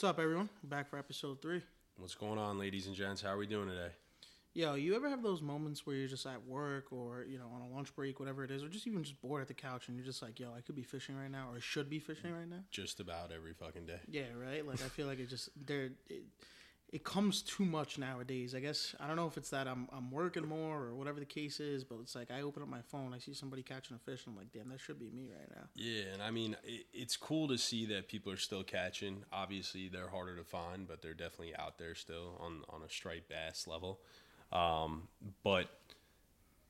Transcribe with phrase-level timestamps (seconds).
[0.00, 0.48] What's up, everyone?
[0.64, 1.60] Back for episode three.
[1.98, 3.20] What's going on, ladies and gents?
[3.20, 3.90] How are we doing today?
[4.54, 7.60] Yo, you ever have those moments where you're just at work or, you know, on
[7.60, 9.98] a lunch break, whatever it is, or just even just bored at the couch and
[9.98, 12.32] you're just like, yo, I could be fishing right now or I should be fishing
[12.32, 12.64] right now?
[12.70, 14.00] Just about every fucking day.
[14.10, 14.66] Yeah, right?
[14.66, 15.90] Like, I feel like it just, there,
[16.92, 18.54] it, comes too much nowadays.
[18.54, 21.26] I guess, I don't know if it's that I'm, I'm working more or whatever the
[21.26, 23.98] case is, but it's like I open up my phone, I see somebody catching a
[23.98, 25.62] fish, and I'm like, damn, that should be me right now.
[25.74, 29.24] Yeah, and I mean, it, it's cool to see that people are still catching.
[29.32, 33.28] Obviously, they're harder to find, but they're definitely out there still on, on a striped
[33.28, 34.00] bass level.
[34.52, 35.08] Um,
[35.42, 35.68] but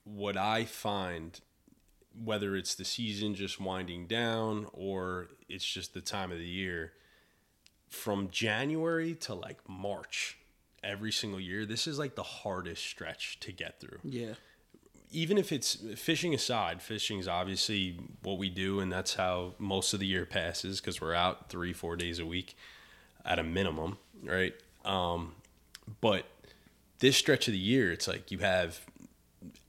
[0.05, 1.41] what I find,
[2.25, 6.93] whether it's the season just winding down or it's just the time of the year,
[7.91, 10.39] from January to like March
[10.83, 13.99] every single year, this is like the hardest stretch to get through.
[14.03, 14.35] Yeah.
[15.13, 19.93] Even if it's fishing aside, fishing is obviously what we do, and that's how most
[19.93, 22.57] of the year passes because we're out three, four days a week
[23.25, 24.55] at a minimum, right?
[24.85, 25.35] Um,
[26.01, 26.27] but
[27.01, 28.81] this stretch of the year, it's like you have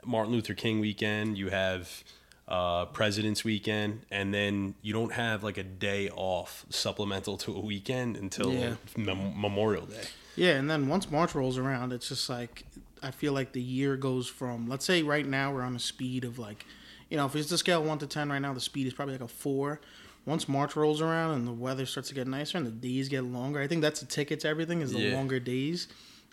[0.06, 2.04] Martin Luther King weekend, you have
[2.52, 7.60] uh, President's weekend, and then you don't have like a day off supplemental to a
[7.60, 8.76] weekend until Yeah.
[8.98, 10.04] Mem- Memorial Day.
[10.36, 12.66] Yeah, and then once March rolls around, it's just like
[13.02, 16.24] I feel like the year goes from let's say right now we're on a speed
[16.26, 16.66] of like,
[17.10, 19.14] you know, if it's the scale one to ten right now, the speed is probably
[19.16, 19.80] like a four.
[20.26, 23.24] Once March rolls around and the weather starts to get nicer and the days get
[23.24, 25.16] longer, I think that's the ticket to everything is the Yeah.
[25.16, 25.88] longer days.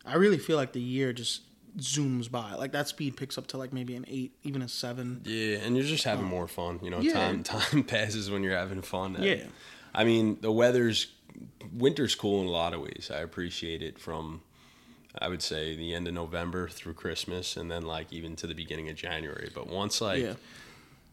[0.04, 1.40] I really feel like the year just
[1.78, 2.54] zooms by.
[2.54, 5.22] Like that speed picks up to like maybe an eight, even a seven.
[5.24, 6.80] Yeah, and you're just having um, more fun.
[6.82, 7.12] You know, Yeah.
[7.14, 9.16] time time passes when you're having fun.
[9.20, 9.44] Yeah.
[9.94, 11.08] I mean, the weather's
[11.72, 13.10] winter's cool in a lot of ways.
[13.14, 14.42] I appreciate it from
[15.20, 18.54] I would say the end of November through Christmas and then like even to the
[18.54, 19.50] beginning of January.
[19.54, 20.34] But once like Yeah.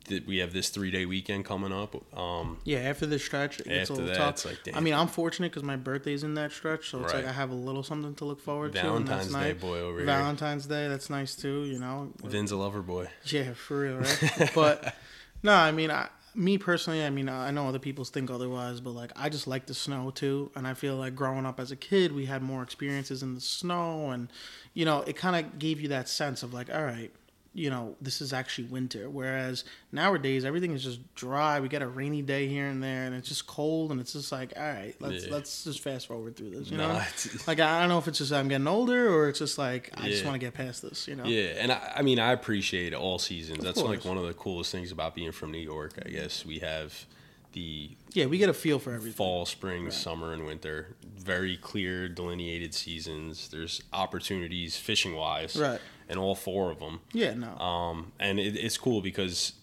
[0.08, 3.89] Th- we have this 3-day weekend coming up, um Yeah, after this stretch, it gets
[3.89, 4.45] a little that, tough.
[4.45, 7.31] like, I mean, I'm fortunate because my birthday's in that stretch, so it's like I
[7.31, 8.81] have a little something to look forward to.
[8.81, 9.62] Valentine's Day nice.
[9.62, 10.06] boy over here.
[10.06, 11.64] Valentine's Day, that's nice too.
[11.66, 13.08] You know, Vin's a lover boy.
[13.25, 14.52] yeah, for real, right?
[14.56, 14.96] but
[15.44, 18.91] no, I mean, I, me personally, I mean, I know other people think otherwise, but
[18.91, 21.75] like, I just like the snow too, and I feel like growing up as a
[21.75, 24.30] kid, we had more experiences in the snow, and
[24.74, 27.12] you know, it kind of gave you that sense of like, all right.
[27.58, 29.10] You know, this is actually winter.
[29.10, 31.62] Whereas nowadays, everything is just dry.
[31.62, 34.30] We get a rainy day here and there, and it's just cold, and it's just
[34.32, 35.32] like, all right, let's Yeah.
[35.34, 36.70] let's just fast forward through this.
[36.70, 37.02] You No, know,
[37.48, 40.10] like I don't know if it's just I'm getting older or it's just like I
[40.10, 41.08] just want to get past this.
[41.08, 43.64] You know, Yeah, and I, I mean, I appreciate all seasons.
[43.64, 45.94] That's like one of the coolest things about being from New York.
[46.06, 47.06] I guess we have
[47.54, 49.14] the yeah, we get a feel for everything.
[49.16, 50.96] fall, spring, summer, and winter.
[51.18, 53.48] Very clear, delineated seasons.
[53.48, 55.80] There's opportunities fishing wise, Right.
[56.08, 57.00] And all four of them.
[57.14, 57.58] Yeah, no.
[57.58, 59.54] Um, and it, it's cool because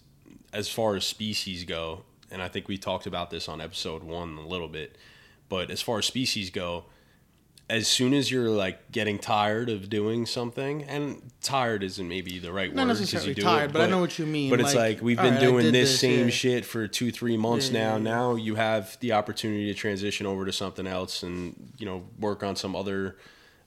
[0.51, 4.37] as far as species go, and I think we talked about this on episode one
[4.37, 4.97] a little bit,
[5.49, 6.85] but as far as species go,
[7.69, 12.51] as soon as you're like getting tired of doing something, and tired isn't maybe the
[12.51, 14.49] right Not word 'cause necessarily you do tired, it, but I know what you mean,
[14.49, 16.29] But it's like, like we've been right, doing this, this, same yeah.
[16.29, 17.95] shit for two, three months yeah, now.
[17.95, 18.03] yeah.
[18.03, 22.43] Now you have the opportunity to transition over to something else, and you know work
[22.43, 23.15] on some other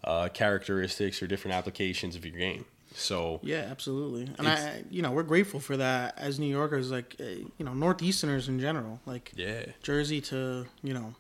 [0.07, 2.65] uh, characteristics or different applications of your game.
[2.95, 4.33] So yeah, absolutely.
[4.39, 7.73] And I, you know, we're grateful for that as New Yorkers, like, uh, you know,
[7.73, 9.67] Northeasterners in general, like yeah.
[9.83, 11.15] Jersey to, you know,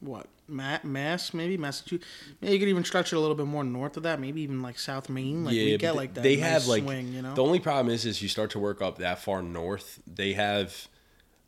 [0.00, 2.04] what, Ma- Mass, maybe Massachusetts.
[2.40, 4.18] Maybe you could even stretch it a little bit more north of that.
[4.18, 5.44] Maybe even like South Maine.
[5.44, 6.22] Like we get like that.
[6.24, 8.58] They nice have like swing, you know, the only problem is is you start to
[8.58, 10.00] work up that far north.
[10.12, 10.88] They have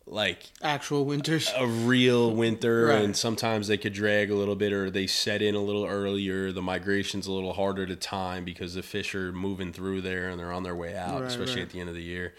[0.07, 1.51] like actual winters.
[1.57, 3.03] a real winter, Right.
[3.05, 6.53] and sometimes they could drag a little bit, or they set in a little earlier.
[6.53, 10.39] The migration's a little harder to time because the fish are moving through there and
[10.39, 11.63] they're on their way out, Right, especially right.
[11.63, 12.35] at the end of the year.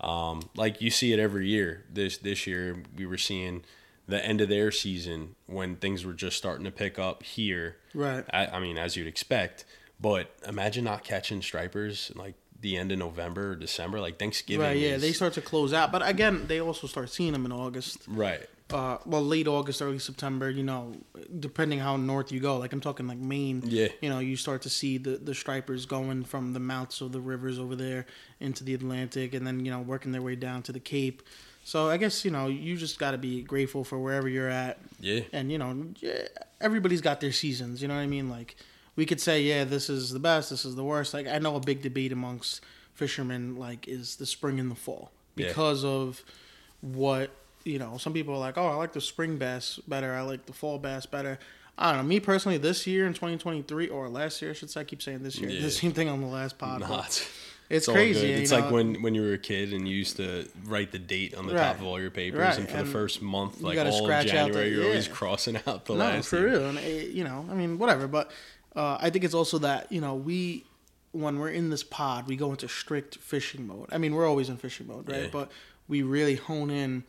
[0.00, 1.84] Um, like you see it every year.
[1.92, 3.62] This this year we were seeing
[4.08, 7.76] the end of their season when things were just starting to pick up here.
[7.94, 8.24] Right.
[8.32, 9.64] I, I mean, as you'd expect.
[10.00, 14.66] But imagine not catching stripers like the end of November or December, like Thanksgiving.
[14.66, 17.44] Right, yeah, is- they start to close out, but again, they also start seeing them
[17.44, 17.98] in August.
[18.08, 18.46] right.
[18.72, 20.94] uh, well, late August, early September, you know,
[21.38, 22.56] depending how north you go.
[22.56, 23.62] Like I'm talking like Maine.
[23.66, 23.88] Yeah.
[24.00, 27.20] You know, you start to see the the stripers going from the mouths of the
[27.20, 28.06] rivers over there
[28.40, 31.22] into the Atlantic, and then you know working their way down to the Cape.
[31.64, 34.78] So I guess you know you just got to be grateful for wherever you're at,
[35.00, 35.20] Yeah.
[35.34, 35.88] and you know
[36.60, 37.82] everybody's got their seasons.
[37.82, 38.30] You know what I mean?
[38.30, 38.56] Like
[38.96, 41.14] we could say, yeah, this is the best, this is the worst.
[41.14, 42.60] Like I know a big debate amongst
[42.94, 45.48] fishermen like is the spring and the fall Yeah.
[45.48, 46.22] because of
[46.80, 47.30] what
[47.64, 47.96] you know.
[47.96, 50.14] Some people are like, oh, I like the spring bass better.
[50.14, 51.38] I like the fall bass better.
[51.78, 52.08] I don't know.
[52.08, 55.22] Me personally, this year in 2023 or last year, I should say, I keep saying
[55.22, 55.48] this year.
[55.48, 55.62] Yeah.
[55.62, 56.80] The same thing on the last pod.
[56.80, 57.26] Not.
[57.70, 58.30] It's, all crazy.
[58.30, 58.58] It's know?
[58.58, 61.46] like when when you were a kid and you used to write the date on
[61.46, 61.62] the Right.
[61.68, 64.10] top of all your papers, Right, and for and the first month, like all of
[64.10, 66.28] out the- January, you're always crossing out the no, last.
[66.28, 66.50] for year.
[66.50, 66.68] real.
[66.68, 68.06] And it, you know, I mean, whatever.
[68.06, 68.30] But
[68.76, 70.64] uh, I think it's also that you know we,
[71.12, 73.88] when we're in this pod, we go into strict fishing mode.
[73.92, 75.22] I mean, we're always in fishing mode, right?
[75.24, 75.28] Yeah.
[75.32, 75.50] But
[75.88, 77.04] we really hone in.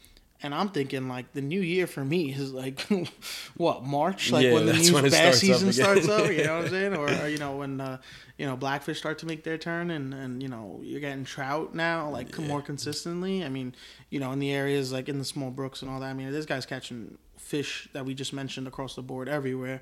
[0.46, 2.82] And I'm thinking like the new year for me is like
[3.56, 5.72] what March, like Yeah, when the new bass up season again.
[5.74, 6.30] starts up.
[6.30, 6.96] You know what I'm saying?
[6.98, 8.00] Or, or you know when uh,
[8.38, 11.74] you know blackfish start to make their turn, and and you know you're getting trout
[11.74, 13.46] now like more consistently.
[13.46, 13.74] I mean,
[14.10, 16.08] you know in the areas like in the small brooks and all that.
[16.08, 19.82] I mean, this guys catching fish that we just mentioned across the board everywhere.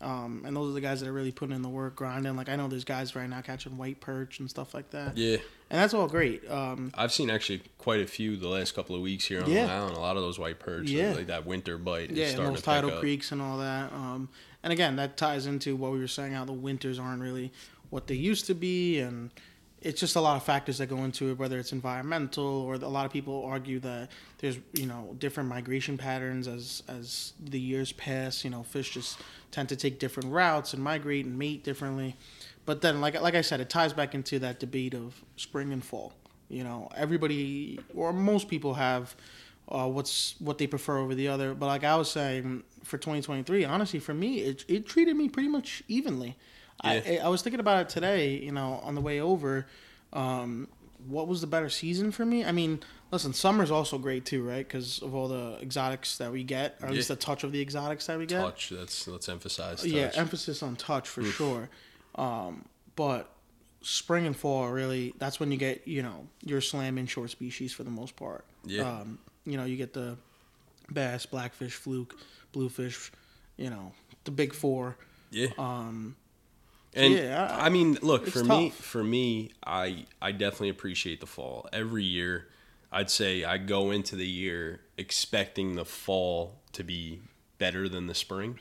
[0.00, 2.34] Um, and those are the guys that are really putting in the work, grinding.
[2.34, 5.36] Like I know there's guys right now catching white perch and stuff like that, Yeah,
[5.70, 6.48] and that's all great.
[6.50, 9.66] Um, I've seen actually quite a few the last couple of weeks here on Yeah.
[9.66, 9.96] the island.
[9.96, 11.12] A lot of those white perch, Yeah.
[11.12, 12.98] like that winter bite, is yeah, and those to pick tidal up.
[13.00, 13.92] creeks and all that.
[13.92, 14.28] Um,
[14.64, 17.52] and again, that ties into what we were saying how the winters aren't really
[17.90, 19.30] what they used to be, and
[19.82, 21.38] it's just a lot of factors that go into it.
[21.38, 25.98] Whether it's environmental, or a lot of people argue that there's you know different migration
[25.98, 28.44] patterns as as the years pass.
[28.44, 29.18] You know, fish just
[29.50, 32.16] tend to take different routes and migrate and mate differently.
[32.64, 35.84] But then, like like I said, it ties back into that debate of spring and
[35.84, 36.12] fall.
[36.48, 39.14] You know, everybody or most people have
[39.68, 41.54] uh, what's what they prefer over the other.
[41.54, 45.48] But like I was saying, for 2023, honestly, for me, it it treated me pretty
[45.48, 46.36] much evenly.
[46.80, 48.38] I I was thinking about it today.
[48.38, 49.66] You know, on the way over,
[50.12, 50.68] um,
[51.06, 52.44] what was the better season for me?
[52.44, 52.80] I mean,
[53.10, 54.66] listen, summer's also great too, right?
[54.66, 57.14] Because of all the exotics that we get, or at least Yeah.
[57.14, 58.40] a touch of the exotics that we get.
[58.40, 58.70] Touch.
[58.70, 59.82] That's let's emphasize.
[59.82, 59.90] Touch.
[59.90, 61.68] Yeah, emphasis on touch for sure.
[62.14, 62.64] Um,
[62.96, 63.28] but
[63.84, 67.82] spring and fall really that's when you get you know your slam inshore species for
[67.84, 68.44] the most part.
[68.64, 68.82] Yeah.
[68.88, 70.16] Um, you know you get the
[70.92, 72.16] bass, blackfish, fluke,
[72.52, 73.10] bluefish.
[73.56, 73.92] You know
[74.24, 74.96] the big four.
[75.30, 75.48] yeah.
[75.58, 76.16] Um,
[76.94, 78.70] And Yeah, I- I, mean, look for me.
[78.70, 81.68] For me, I I definitely appreciate the fall.
[81.72, 82.48] Every year,
[82.90, 87.20] I'd say I go into the year expecting the fall to be
[87.58, 88.58] better than the spring,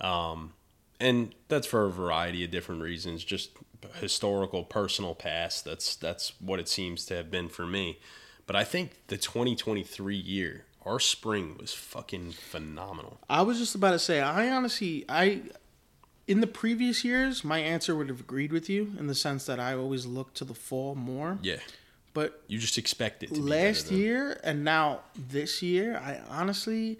[0.00, 0.52] um,
[1.00, 3.24] and that's for a variety of different reasons.
[3.24, 3.50] Just
[3.94, 5.64] historical, personal past.
[5.64, 7.98] That's that's what it seems to have been for me.
[8.46, 13.18] But I think the 2023 year, our spring was fucking phenomenal.
[13.28, 15.42] I was just about to say I honestly I
[16.26, 19.58] in the previous years my answer would have agreed with you in the sense that
[19.58, 21.38] I always look to the fall more.
[21.42, 21.56] Yeah,
[22.14, 26.20] But you just expect it to be last better year and now this year, I
[26.28, 26.98] honestly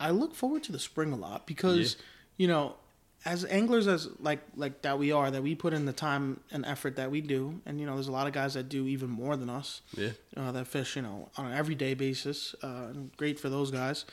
[0.00, 1.96] I look forward to the spring a lot because
[2.36, 2.76] you know,
[3.24, 6.64] as anglers as like like that we are, that we put in the time and
[6.64, 9.10] effort that we do, and you know, there's a lot of guys that do even
[9.10, 9.82] more than us.
[9.96, 10.10] Yeah.
[10.36, 12.54] Uh, that fish, you know, on an everyday basis.
[12.62, 14.04] Uh, and great for those guys.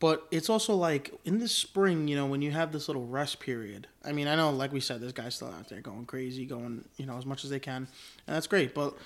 [0.00, 3.40] But it's also like in the spring, you know, when you have this little rest
[3.40, 3.88] period.
[4.04, 6.84] I mean, I know, like we said, there's guys still out there going crazy, going,
[6.96, 7.88] you know, as much as they can,
[8.26, 8.74] and that's great.
[8.74, 8.96] But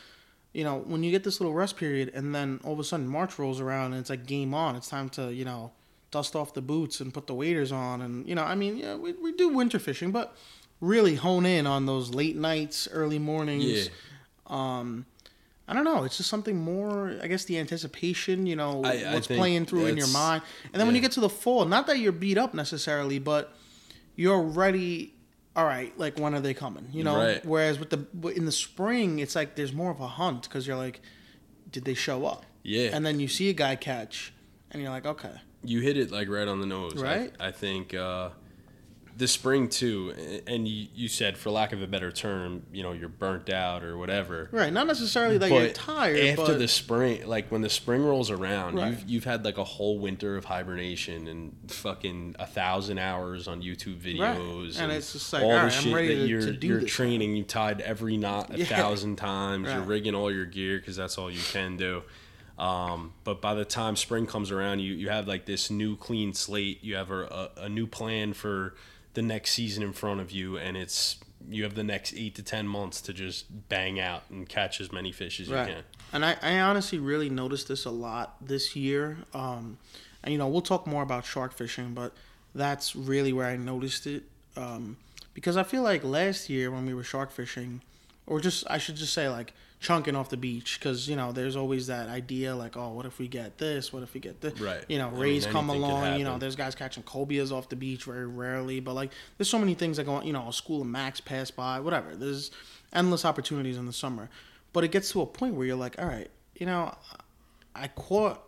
[0.53, 3.09] you know, when you get this little rest period and then all of a sudden
[3.09, 5.73] March rolls around and it's like game on, it's time to, you know,
[6.11, 8.03] dust off the boots and put the waders on.
[8.03, 10.37] And, you know, I mean, yeah, we, we do winter fishing, but
[10.81, 13.65] really hone in on those late nights, early mornings.
[13.65, 13.91] Yeah.
[14.47, 15.07] Um,
[15.73, 16.05] I don't know.
[16.05, 19.65] It's just something more, I guess, the anticipation, you know, I- I what's think playing
[19.65, 20.43] through in your mind.
[20.71, 23.57] And then when you get to the fall, not that you're beat up necessarily, but
[24.15, 25.15] you're ready.
[25.57, 26.89] All right, like when are they coming?
[26.93, 27.17] You know.
[27.17, 27.43] Right.
[27.47, 28.05] Whereas with the
[28.37, 31.01] in the spring, it's like there's more of a hunt because you're like,
[31.71, 32.45] did they show up?
[32.63, 32.91] Yeah.
[32.93, 34.35] And then you see a guy catch,
[34.71, 35.33] and you're like, okay,
[35.65, 36.93] you hit it like right on the nose.
[36.99, 37.33] I- Right?
[37.41, 38.29] I, think uh,
[39.17, 40.15] the spring too,
[40.47, 43.85] and you, you said for lack of a better term, you know, you're burnt out
[43.85, 44.49] or whatever.
[44.53, 44.73] right?
[44.73, 48.31] Not necessarily that but you're tired, after but the spring, like when the spring rolls
[48.31, 48.89] around, Right.
[48.91, 53.61] you've you've had like a whole winter of hibernation and fucking a thousand hours on
[53.63, 56.41] YouTube videos, And it's just like, all the right, I'm shit ready that to- you're
[56.41, 57.37] to do you're training.
[57.37, 58.65] You tied every knot a Yeah.
[58.65, 59.69] thousand times.
[59.69, 62.03] You're rigging all your gear because that's all you can do.
[62.59, 66.35] Um, but by the time spring comes around, you, you have like this new clean
[66.35, 66.85] slate.
[66.85, 68.75] You have a, a, a new plan for
[69.15, 72.43] the next season in front of you, and it's you have the next eight to
[72.43, 75.83] ten months to just bang out and catch as many fish as you can.
[76.13, 79.19] And I, I honestly really noticed this a lot this year.
[79.35, 79.79] Um,
[80.23, 82.13] and you know, we'll talk more about shark fishing, but
[82.55, 84.25] that's really where I noticed it.
[84.57, 84.99] Um,
[85.35, 87.81] because I feel like last year when we were shark fishing,
[88.27, 91.57] or just I should just say like chunking off the beach, because you know there's
[91.57, 93.93] always that idea like, oh, what if we get this?
[93.93, 94.59] What if we get this?
[94.61, 94.85] Right.
[94.89, 96.19] You know, I mean, rays come along.
[96.19, 99.59] You know, there's guys catching cobias off the beach very rarely, but like there's so
[99.59, 100.27] many things that go on.
[100.27, 102.15] You know, a school of max pass by, whatever.
[102.17, 102.51] There's
[102.93, 104.31] endless opportunities in the summer,
[104.73, 106.95] but it gets to a point where you're like, all right, you know,
[107.75, 108.41] I caught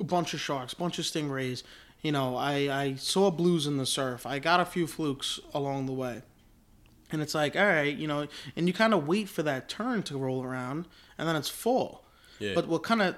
[0.00, 1.62] a bunch of sharks, bunch of stingrays.
[2.02, 4.26] You know, I I saw blues in the surf.
[4.26, 6.22] I got a few flukes along the way,
[7.14, 10.02] and it's like all right you know and you kind of wait for that turn
[10.02, 12.04] to roll around and then it's full
[12.38, 12.52] Yeah.
[12.54, 13.16] but what kind of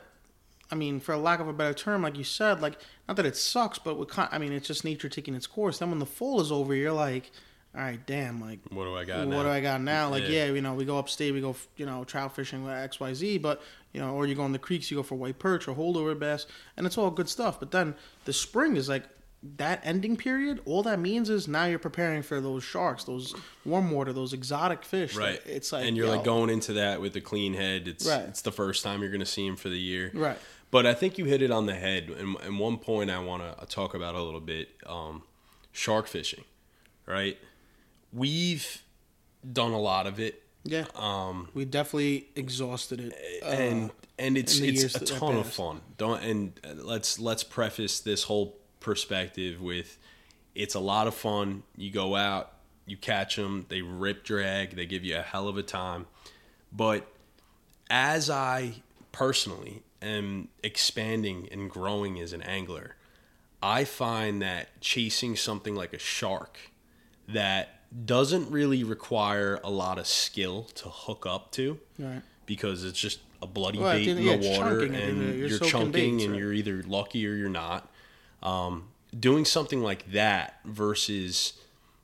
[0.70, 3.26] i mean for a lack of a better term like you said like not that
[3.26, 5.98] it sucks but what kind i mean it's just nature taking its course then when
[5.98, 7.30] the full is over you're like
[7.74, 9.42] all right damn like What do I got what now?
[9.42, 10.08] do I got now?
[10.08, 10.46] Like, Yeah.
[10.46, 10.52] yeah.
[10.54, 13.36] you know, we go upstate, we go, you know, trout fishing with X, Y, Z,
[13.36, 13.60] but
[13.92, 16.18] you know, or you go in the creeks, you go for white perch or holdover
[16.18, 16.46] bass,
[16.78, 17.60] and it's all good stuff.
[17.60, 19.04] But then the spring is like
[19.56, 20.60] that ending period.
[20.64, 24.84] All that means is now you're preparing for those sharks, those warm water, those exotic
[24.84, 25.14] fish.
[25.16, 25.40] Right.
[25.46, 27.86] It's like, and you're yo, like going into that with a clean head.
[27.86, 28.22] It's Right.
[28.22, 30.10] it's the first time you're going to see him for the year.
[30.14, 30.38] Right.
[30.70, 32.10] But I think you hit it on the head.
[32.10, 35.22] And, and one point I want to talk about a little bit um,
[35.72, 36.44] shark fishing,
[37.06, 37.38] right?
[38.12, 38.82] We've
[39.52, 40.42] done a lot of it.
[40.64, 40.86] Yeah.
[40.96, 43.14] Um, we definitely exhausted it.
[43.42, 45.80] Uh, and and it's it's a ton of fun.
[45.96, 49.98] Don't and uh, let's let's preface this whole perspective with
[50.54, 51.64] it's a lot of fun.
[51.76, 52.52] You go out,
[52.86, 56.06] you catch them, they rip drag, they give you a hell of a time.
[56.72, 57.06] But
[57.90, 58.76] as I
[59.10, 62.94] personally am expanding and growing as an angler,
[63.60, 66.56] I find that chasing something like a shark
[67.28, 72.22] that doesn't really require a lot of skill to hook up to right.
[72.46, 75.28] because it's just a bloody Well, bait in the water chunking at the end of
[75.28, 75.38] and.
[75.38, 76.40] You're you're, chunking baits, and right.
[76.40, 77.90] you're either lucky or you're not.
[78.42, 78.88] Um,
[79.18, 81.54] doing something like that versus,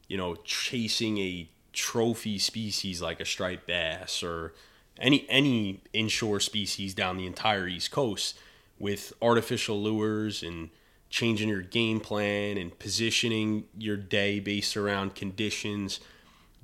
[0.09, 4.53] you know, chasing a trophy species like a striped bass or
[4.99, 8.39] any any inshore species down the entire East Coast
[8.79, 10.71] with artificial lures and
[11.09, 16.01] changing your game plan and positioning your day based around conditions.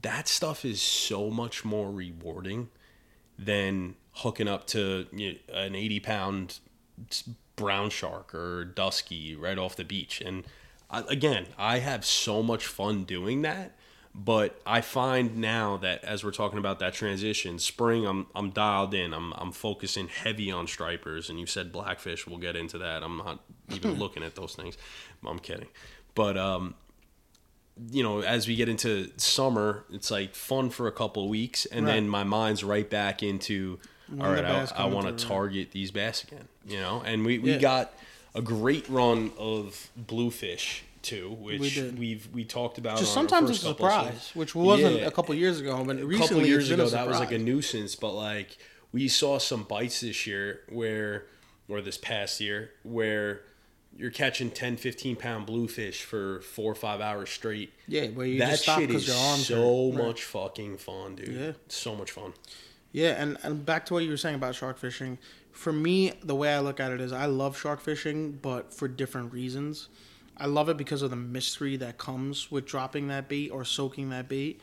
[0.03, 2.71] That stuff is so much more rewarding
[3.39, 6.59] than hooking up to you know, an 80 pound
[7.59, 10.23] brown shark or dusky right off the beach.
[10.25, 10.45] And
[10.91, 13.75] I, again, I have so much fun doing that.
[14.15, 18.93] But I find now that as we're talking about that transition, spring, I'm I'm dialed
[18.95, 19.13] in.
[19.13, 22.27] I'm I'm focusing heavy on stripers, and you said blackfish.
[22.27, 23.03] We'll get into that.
[23.05, 24.77] I'm not even looking at those things.
[25.25, 25.69] I'm kidding,
[26.17, 26.75] but um,
[27.93, 31.65] you know, as we get into summer, it's like fun for a couple of weeks,
[31.67, 31.93] and Right.
[31.95, 33.79] then my mind's right back into
[34.21, 34.45] All right.
[34.45, 37.03] I, I want to target these bass again, you know.
[37.05, 37.59] And we, we Yeah.
[37.59, 37.95] got
[38.35, 41.99] a great run of bluefish too, which did.
[41.99, 42.99] we've we talked about.
[42.99, 45.07] Just sometimes it's a surprise, which wasn't Yeah.
[45.07, 47.39] a couple years ago, but A recently couple years ago a that was like a
[47.39, 48.57] nuisance, but like
[48.93, 51.27] we saw some bites this year where,
[51.69, 53.43] or this past year where.
[53.97, 58.39] You're catching 10, 15 pound bluefish for four or five hours straight Yeah, where you
[58.39, 59.99] that just stop shit is your arms so hurt.
[59.99, 60.07] Right.
[60.07, 61.29] much fucking fun, dude.
[61.35, 61.53] Yeah.
[61.67, 62.33] so much fun.
[62.93, 65.19] Yeah, and, and back to what you were saying about shark fishing.
[65.53, 68.89] For me, the way I look at it is I love shark fishing, but for
[68.89, 69.89] different reasons.
[70.37, 74.11] I love it because of the mystery that comes with dropping that bait or soaking
[74.11, 74.61] that bait,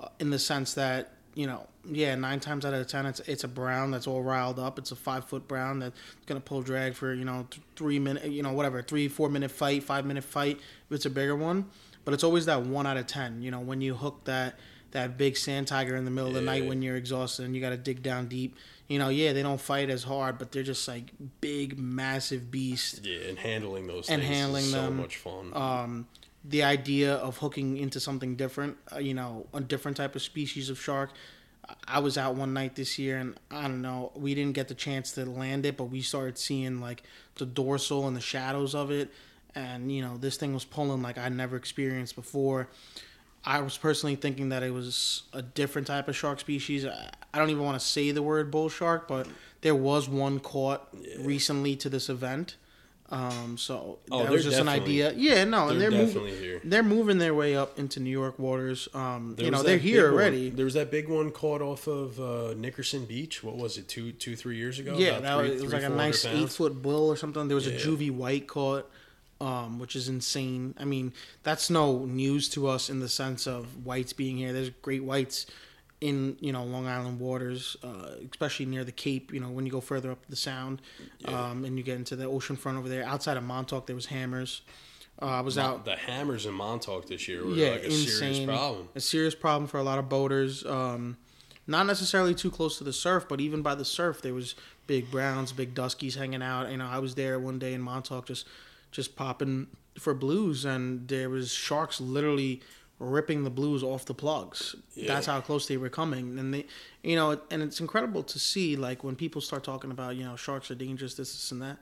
[0.00, 3.44] uh, in the sense that you know, yeah, nine times out of ten, it's it's
[3.44, 4.76] a brown that's all riled up.
[4.76, 5.96] It's a five foot brown that's
[6.26, 9.52] gonna pull drag for you know th- three minute, you know, whatever, three four minute
[9.52, 10.56] fight, five minute fight.
[10.56, 11.66] If it's a bigger one,
[12.04, 13.40] but it's always that one out of ten.
[13.40, 14.58] You know, when you hook that
[14.92, 17.60] that big sand tiger in the middle of the night when you're exhausted and you
[17.60, 18.56] got to dig down deep.
[18.88, 23.00] You know, yeah, they don't fight as hard, but they're just like big, massive beasts.
[23.04, 25.52] Yeah, and handling those And things handling is so them, much fun.
[25.54, 26.06] Um,
[26.44, 30.70] the idea of hooking into something different, uh, you know, a different type of species
[30.70, 31.10] of shark.
[31.68, 34.68] I- I was out one night this year, and I don't know, we didn't get
[34.68, 37.02] the chance to land it, but we started seeing like
[37.34, 39.10] the dorsal and the shadows of it,
[39.54, 42.68] and you know, this thing was pulling like I never experienced before.
[43.56, 46.84] I was personally thinking that it was a different type of shark species.
[46.84, 49.26] I I don't even want to say the word bull shark, but
[49.62, 50.88] there was one caught
[51.18, 52.56] recently to this event.
[53.10, 55.12] Um, so Oh, that was just an idea.
[55.16, 56.44] Yeah, no, and they're they're definitely moving.
[56.44, 56.60] here.
[56.62, 58.86] They're moving their way up into New York waters.
[58.92, 60.50] Um, There you know, they're here big one- already.
[60.50, 63.42] There was that big one caught off of uh, Nickerson Beach.
[63.42, 64.94] What was it, two, two, three years ago?
[64.98, 67.48] Yeah, that three- was, it was like a nice eight foot bull or something.
[67.48, 68.84] There was a juvie white caught,
[69.40, 70.74] um, which is insane.
[70.78, 74.52] I mean, that's no news to us in the sense of whites being here.
[74.52, 75.46] There's great whites
[76.00, 79.32] in you know Long Island waters, uh, especially near the Cape.
[79.32, 80.82] You know when you go further up the Sound,
[81.26, 83.04] um, and you get into the ocean front over there.
[83.04, 84.62] Outside of Montauk, there was hammers.
[85.20, 85.84] Uh, I was out.
[85.84, 88.06] The hammers in Montauk this year were yeah, like a insane.
[88.06, 88.88] serious problem.
[88.94, 90.64] A serious problem for a lot of boaters.
[90.64, 91.16] Um,
[91.66, 94.54] not necessarily too close to the surf, but even by the surf, there was
[94.86, 96.70] big browns, big duskies hanging out.
[96.70, 98.46] You know, I was there one day in Montauk, just
[98.90, 99.66] just popping
[99.98, 102.60] for blues, and there was sharks literally
[103.00, 104.74] ripping the blues off the plugs.
[104.96, 106.66] That's how close they were coming, and they,
[107.02, 110.36] you know, and it's incredible to see like when people start talking about you know
[110.36, 111.78] sharks are dangerous, this, this, and that.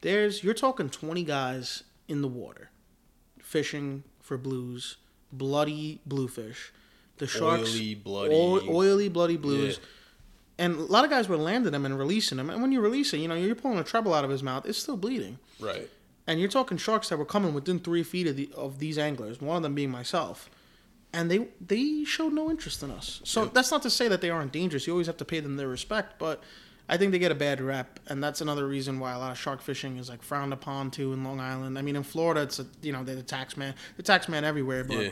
[0.00, 2.70] There's you're talking twenty guys in the water
[3.40, 4.96] fishing for blues,
[5.32, 6.72] bloody bluefish.
[7.18, 8.34] the sharks, Oily, bloody.
[8.34, 9.78] oil- oily, bloody blues.
[9.78, 9.84] Yeah.
[10.58, 12.48] And a lot of guys were landing them and releasing them.
[12.50, 14.64] And when you release it, you know, you're pulling a treble out of his mouth.
[14.66, 15.38] It's still bleeding.
[15.60, 15.88] Right.
[16.26, 19.40] And you're talking sharks that were coming within three feet of, the, of these anglers,
[19.40, 20.50] one of them being myself.
[21.12, 23.20] And they they showed no interest in us.
[23.24, 23.54] So Yep.
[23.54, 24.86] that's not to say that they aren't dangerous.
[24.86, 26.42] You always have to pay them their respect, but
[26.88, 29.38] I think they get a bad rep, and that's another reason why a lot of
[29.38, 31.78] shark fishing is like frowned upon too in Long Island.
[31.78, 34.44] I mean, in Florida, it's a, you know they're the tax man, the tax man
[34.44, 34.84] everywhere.
[34.84, 35.10] But Yeah.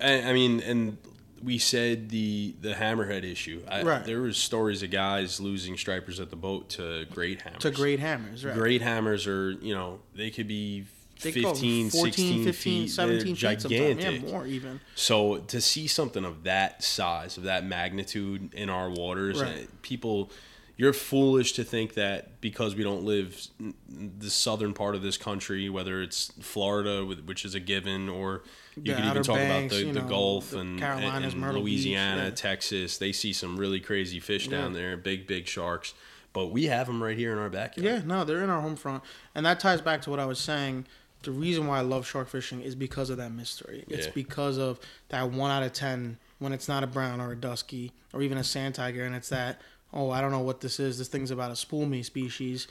[0.00, 0.96] I, I mean, and
[1.42, 3.62] we said the the hammerhead issue.
[3.68, 4.04] I, Right.
[4.04, 7.62] There was stories of guys losing stripers at the boat to great hammers.
[7.62, 8.54] to great hammers, right?
[8.54, 10.84] Great hammers are, you know, they could be
[11.22, 12.88] They go 15, 14, 16 15, feet.
[12.90, 13.62] 17 They're feet sometimes.
[13.64, 14.22] gigantic.
[14.22, 14.80] Yeah, more even.
[14.94, 19.64] So to see something of that size, of that magnitude in our waters, Right.
[19.64, 20.30] uh, people,
[20.76, 23.74] you're foolish to think that because we don't live in
[24.20, 28.42] the southern part of this country, whether it's Florida, which is a given, or
[28.84, 31.62] you can even talk Banks, about the, the know, Gulf the and, Carolinas, and, Myrtle
[31.62, 32.30] Beach, Louisiana, yeah.
[32.30, 32.98] Texas.
[32.98, 34.58] They see some really crazy fish Yeah.
[34.58, 35.94] down there, big, big sharks.
[36.32, 37.84] But we have them right here in our backyard.
[37.84, 39.02] Yeah, no, they're in our home front,
[39.34, 40.86] and that ties back to what I was saying.
[41.22, 43.84] The reason why I love shark fishing is because of that mystery.
[43.88, 44.12] It's Yeah.
[44.14, 47.92] because of that one out of ten when it's not a brown or a dusky
[48.12, 49.60] or even a sand tiger, and it's that
[49.92, 50.98] oh I don't know what this is.
[50.98, 52.68] This thing's about a spool me species.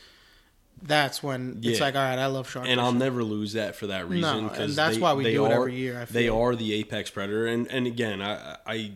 [0.81, 3.87] That's when it's like all right, I love shark and I'll never lose that for
[3.87, 4.43] that reason.
[4.43, 6.73] No, 'cause and that's they- why we do it every year, I They are the
[6.73, 8.91] apex predator, and and again, I I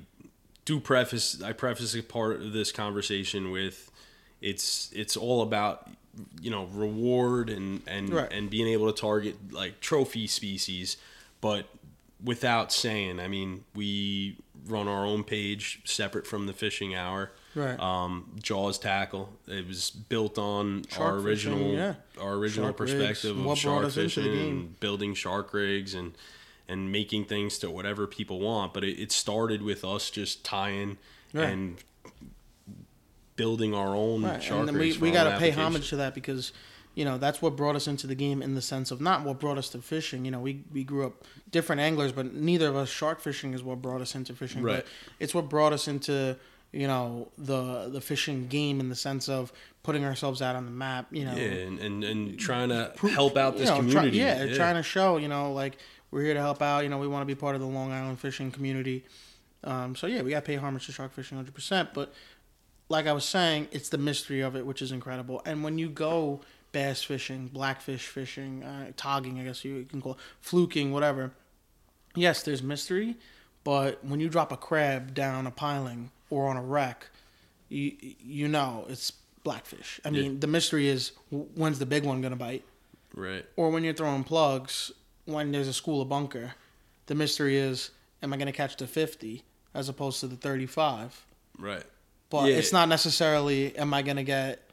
[0.66, 3.92] do preface I preface a part of this conversation with
[4.42, 5.90] it's it's all about
[6.42, 8.32] you know reward and and Right.
[8.32, 10.98] and being able to target like trophy species,
[11.42, 11.68] but
[12.24, 17.32] without saying, I mean, we run our own page separate from the fishing hour.
[17.56, 17.80] Right.
[17.80, 19.30] Um, Jaws tackle.
[19.48, 21.94] It was built on Shark our original fishing, yeah.
[22.20, 25.54] our original Shark rigs, perspective of what shark us into the fishing and building shark
[25.54, 26.14] rigs and
[26.70, 28.74] and making things to whatever people want.
[28.74, 30.98] But it, it started with us just tying
[31.34, 31.50] Right.
[31.50, 31.78] and
[33.36, 36.14] building our own Right, shark and then we, we got to pay homage to that
[36.14, 36.52] because
[36.94, 39.40] you know that's what brought us into the game in the sense of not what
[39.40, 40.26] brought us to fishing.
[40.26, 43.64] You know, we we grew up different anglers, but neither of us shark fishing is
[43.64, 44.62] what brought us into fishing.
[44.62, 44.78] Right.
[44.78, 44.86] But
[45.20, 46.36] it's what brought us into
[46.72, 49.52] you know the the fishing game in the sense of
[49.84, 51.08] putting ourselves out on the map.
[51.12, 54.18] You know, Yeah, and, and, and trying to help out this you know, try- community.
[54.18, 55.78] yeah, trying to show you know like
[56.12, 56.84] we're here to help out.
[56.84, 59.06] You know, we want to be part of the Long Island fishing community.
[59.64, 61.54] Um, so yeah, we got to pay homage to shark fishing 100.
[61.54, 62.12] percent But
[62.90, 65.42] like I was saying, it's the mystery of it which is incredible.
[65.46, 70.14] And when you go bass fishing, blackfish fishing, uh, togging, I guess you can call
[70.14, 71.32] it, fluking, whatever.
[72.16, 73.18] Yes, there's mystery,
[73.64, 77.08] but when you drop a crab down a piling or on a wreck,
[77.70, 79.12] you you know it's
[79.44, 80.00] blackfish.
[80.04, 80.22] I Yeah.
[80.24, 82.64] mean, the mystery is when's the big one gonna bite
[83.14, 83.46] Right.
[83.56, 84.92] or when you're throwing plugs
[85.26, 86.54] when there's a school of bunker
[87.08, 87.92] the mystery is
[88.24, 91.26] am i going to catch the 50 as opposed to the 35
[91.60, 91.84] Right.
[92.30, 92.56] but Yeah.
[92.56, 94.68] it's not necessarily am i going to get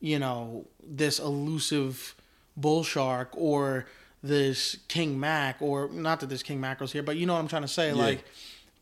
[0.00, 2.14] you know this elusive
[2.56, 3.86] bull shark or
[4.22, 7.48] this king mac or not that there's king mackerels here but you know what i'm
[7.48, 7.94] trying to say Yeah.
[7.94, 8.24] like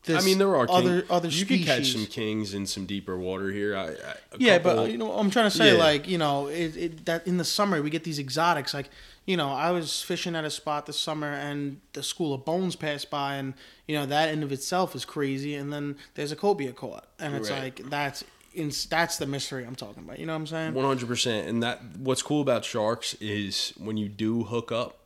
[0.09, 2.85] I mean, there are king, other other You species could catch some kings in some
[2.85, 3.75] deeper water here.
[3.75, 3.95] I, I,
[4.39, 5.83] yeah, couple- but you know, I'm trying to say Yeah.
[5.83, 8.73] like you know, it, it that in the summer we get these exotics.
[8.73, 8.89] Like
[9.25, 12.75] you know, I was fishing at a spot this summer and the school of bones
[12.75, 13.53] passed by, and
[13.87, 15.53] you know that in of itself is crazy.
[15.55, 17.63] And then there's a cobia caught, and it's Right.
[17.79, 18.23] like that's
[18.55, 20.17] in, that's the mystery I'm talking about.
[20.17, 20.73] You know what I'm saying?
[20.73, 21.47] One hundred percent.
[21.47, 24.97] And that what's cool about sharks is when you do hook up,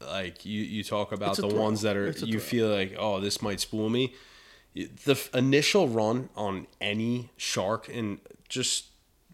[0.00, 1.62] like you you talk about the thrill.
[1.62, 2.40] ones that are you thrill.
[2.40, 4.12] feel like oh this might spool me.
[5.04, 8.86] The f- initial run on any shark and just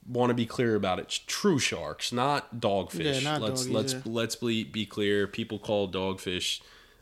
[0.09, 1.21] want to be clear about it.
[1.27, 3.23] True sharks, not dogfish.
[3.23, 4.01] Yeah, not let's doggies, let's yeah.
[4.05, 5.27] let's be be clear.
[5.27, 6.61] People call dogfish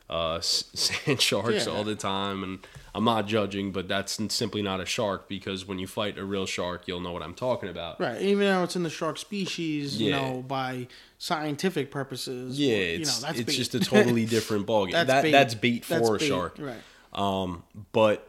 [0.09, 1.71] uh, sand sharks Yeah.
[1.73, 2.59] all the time, and
[2.95, 6.45] I'm not judging, but that's simply not a shark because when you fight a real
[6.47, 7.99] shark, you'll know what I'm talking about.
[7.99, 10.87] Right, even though it's in the shark species, you know, by
[11.19, 12.59] scientific purposes.
[12.59, 13.55] Yeah, you know, it's that's it's bait.
[13.55, 14.93] just a totally different ballgame.
[14.93, 15.31] That's that bait.
[15.31, 16.55] that's bait for That's a bait, shark.
[16.59, 16.81] right?
[17.13, 18.27] Um, but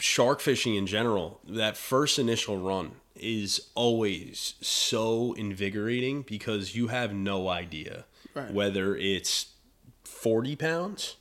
[0.00, 7.12] shark fishing in general, that first initial run is always so invigorating because you have
[7.12, 8.50] no idea Right.
[8.52, 9.46] whether it's
[10.04, 11.16] forty pounds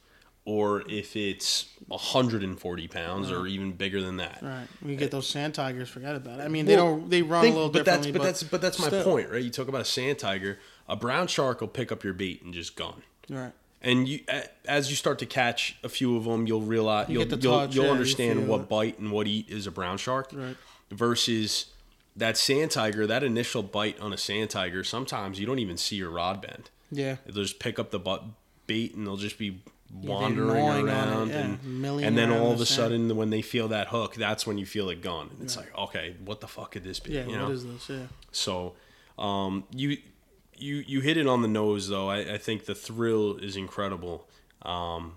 [0.46, 4.40] or if it's 140 pounds or even bigger than that.
[4.42, 5.90] Right, we get those sand tigers.
[5.90, 6.44] Forget about it.
[6.44, 7.10] I mean, they Well, don't.
[7.10, 8.20] They run think- a little but that's differently.
[8.20, 9.44] but that's but that's my point, right?
[9.44, 12.54] You talk about a sand tiger, a brown shark will pick up your bait and
[12.54, 13.04] just gone.
[13.30, 13.52] Right.
[13.82, 14.20] And you,
[14.68, 17.86] as you start to catch a few of them, you'll realize You you'll you'll, you'll
[17.86, 18.70] yeah, understand what it.
[18.70, 20.32] bite and what eat is a brown shark.
[20.34, 20.58] Right.
[20.92, 21.68] Versus
[22.16, 25.96] that sand tiger, that initial bite on a sand tiger, sometimes you don't even see
[25.96, 26.70] your rod bend.
[26.92, 27.18] Yeah.
[27.26, 28.24] They'll just pick up the butt
[28.68, 29.62] bait and they'll just be
[29.94, 32.92] wandering gnawing on it, around, yeah, and and then all of a sand.
[32.92, 35.30] sudden, when they feel that hook, that's when you feel it gone.
[35.32, 37.14] And it's like, okay, what the fuck could this be?
[37.14, 37.52] Yeah, you what know?
[37.52, 37.90] is this?
[37.90, 38.06] Yeah.
[38.32, 38.76] So,
[39.18, 39.98] um, you
[40.60, 42.10] you you hit it on the nose though.
[42.10, 44.28] I, I think the thrill is incredible,
[44.64, 45.14] um,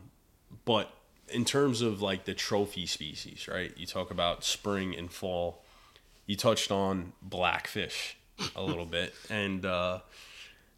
[0.65, 0.91] but
[1.29, 3.73] in terms of like the trophy species, right?
[3.77, 5.65] You talk about spring and fall.
[6.27, 8.17] You touched on blackfish
[8.55, 10.01] a little bit, and uh,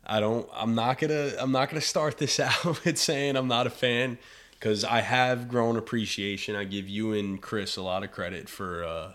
[0.06, 0.48] I don't.
[0.54, 1.32] I'm not gonna.
[1.38, 4.18] I'm not gonna start this out with saying I'm not a fan
[4.52, 6.56] because I have grown appreciation.
[6.56, 8.84] I give you and Chris a lot of credit for.
[8.84, 9.12] Uh,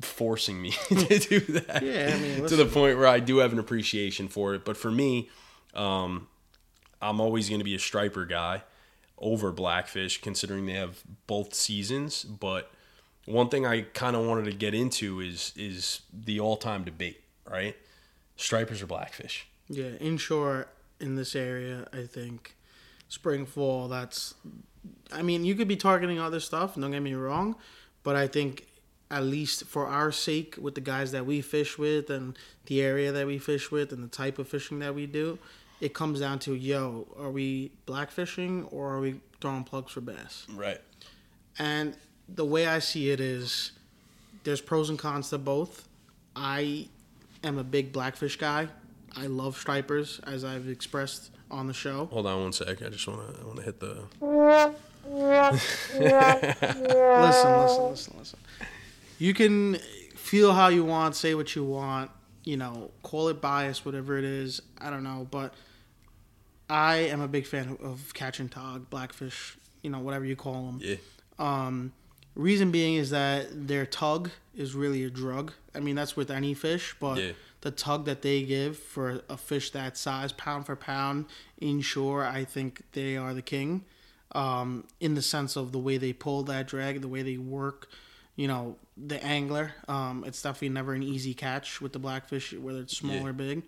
[0.00, 3.52] forcing me to do that Yeah, I mean, to the point where I do have
[3.52, 4.64] an appreciation for it.
[4.64, 5.28] But for me,
[5.74, 6.28] um,
[7.02, 8.62] I'm always going to be a striper guy
[9.18, 12.24] over blackfish, considering they have both seasons.
[12.24, 12.70] But
[13.24, 17.22] one thing I kind of wanted to get into is is the all time debate,
[17.48, 17.76] right?
[18.36, 19.46] Stripers or blackfish?
[19.68, 20.68] Yeah, inshore
[21.00, 22.56] in this area, I think
[23.08, 23.88] spring fall.
[23.88, 24.34] That's,
[25.12, 26.74] I mean, you could be targeting other stuff.
[26.74, 27.56] Don't get me wrong,
[28.02, 28.66] but I think
[29.10, 33.10] at least for our sake, with the guys that we fish with and the area
[33.12, 35.38] that we fish with and the type of fishing that we do,
[35.80, 40.46] it comes down to yo, are we blackfishing or are we throwing plugs for bass?
[40.52, 40.80] Right.
[41.58, 41.96] And
[42.28, 43.72] the way I see it is
[44.44, 45.88] there's pros and cons to both.
[46.36, 46.88] I
[47.42, 48.68] am a big blackfish guy.
[49.16, 52.06] I love stripers, as I've expressed on the show.
[52.06, 52.82] Hold on one sec.
[52.82, 54.04] I just want to I want to hit the.
[55.10, 55.52] Listen,
[57.58, 58.38] listen, listen, listen.
[59.18, 59.74] You can
[60.14, 62.10] feel how you want, say what you want,
[62.44, 64.60] you know, call it bias, whatever it is.
[64.80, 65.54] I don't know, but
[66.70, 70.66] I am a big fan of catch and tog, blackfish, you know, whatever you call
[70.66, 70.80] them.
[70.82, 70.96] Yeah.
[71.38, 71.92] Um,
[72.34, 75.52] reason being is that their tug is really a drug.
[75.74, 77.32] I mean, that's with any fish, but Yeah.
[77.62, 81.26] the tug that they give for a fish that size, pound for pound,
[81.60, 83.84] inshore, I think they are the king.
[84.32, 87.88] Um, in the sense of the way they pull that drag, the way they work,
[88.38, 89.72] you know, the angler.
[89.88, 93.26] Um, it's definitely never an easy catch with the blackfish, whether it's small Yeah.
[93.26, 93.64] or big.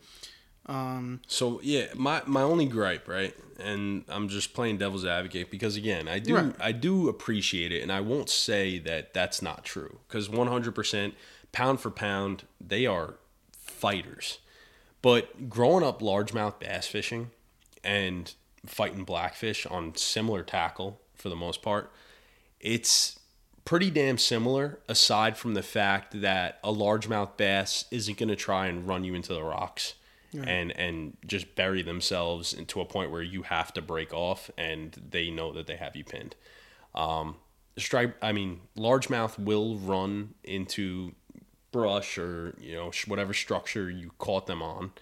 [0.66, 5.74] Um, So yeah, my my only gripe, right, and I'm just playing devil's advocate because
[5.76, 6.54] again, I do Right.
[6.60, 11.14] I do appreciate it, and I won't say that that's not true because 100 percent
[11.50, 13.16] pound for pound they are
[13.52, 14.38] fighters.
[15.02, 17.30] But growing up largemouth bass fishing
[17.82, 18.32] and
[18.66, 21.90] fighting blackfish on similar tackle for the most part,
[22.60, 23.18] it's
[23.64, 28.66] pretty damn similar aside from the fact that a largemouth bass isn't going to try
[28.66, 29.94] and run you into the rocks
[30.46, 35.00] and and just bury themselves into a point where you have to break off and
[35.10, 36.36] they know that they have you pinned.
[36.94, 37.36] Um
[37.76, 41.12] stripe i mean largemouth will run into
[41.72, 44.92] brush or you know whatever structure you caught them on.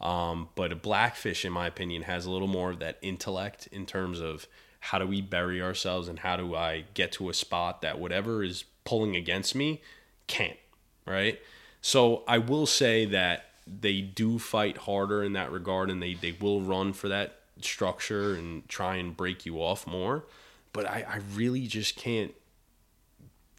[0.00, 3.84] Um, but a blackfish, in my opinion, has a little more of that intellect in
[3.84, 4.46] terms of
[4.80, 8.42] how do we bury ourselves and how do I get to a spot that whatever
[8.42, 9.82] is pulling against me
[10.26, 10.58] can't,
[11.06, 11.40] right?
[11.80, 16.36] So I will say that they do fight harder in that regard and they, they
[16.40, 20.24] will run for that structure and try and break you off more.
[20.72, 22.34] But I, I really just can't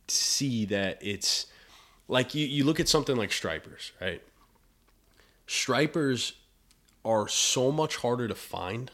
[0.08, 1.46] see that it's
[2.08, 4.22] like you, you look at something like stripers, right?
[5.50, 6.34] stripers
[7.04, 8.92] are so much harder to find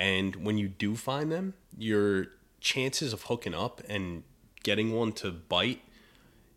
[0.00, 2.28] and when you do find them your
[2.60, 4.22] chances of hooking up and
[4.62, 5.82] getting one to bite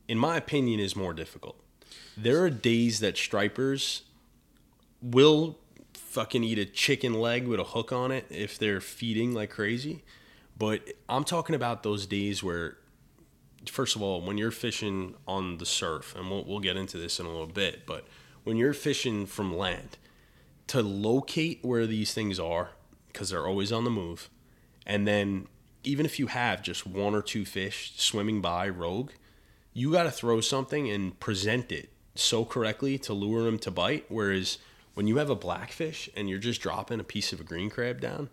[0.08, 1.56] in my opinion is more difficult.
[2.18, 4.04] There are days that stripers
[5.02, 5.60] will
[5.94, 10.04] fucking eat a chicken leg with a hook on it if they're feeding like crazy.
[10.58, 12.78] But i'm talking about those days where
[13.66, 17.20] first of all, when you're fishing on the surf, and we'll, we'll get into this
[17.20, 18.06] in a little bit, but
[18.44, 19.98] when you're fishing from land,
[20.68, 22.72] to locate where these things are,
[23.14, 24.30] because they're always on the move,
[24.86, 25.48] and then
[25.84, 29.12] even if you have just one or two fish swimming by rogue,
[29.74, 34.06] you got to throw something and present it so correctly to lure them to bite.
[34.08, 34.60] Whereas
[34.94, 38.00] when you have a blackfish and you're just dropping a piece of a green crab
[38.00, 38.30] down,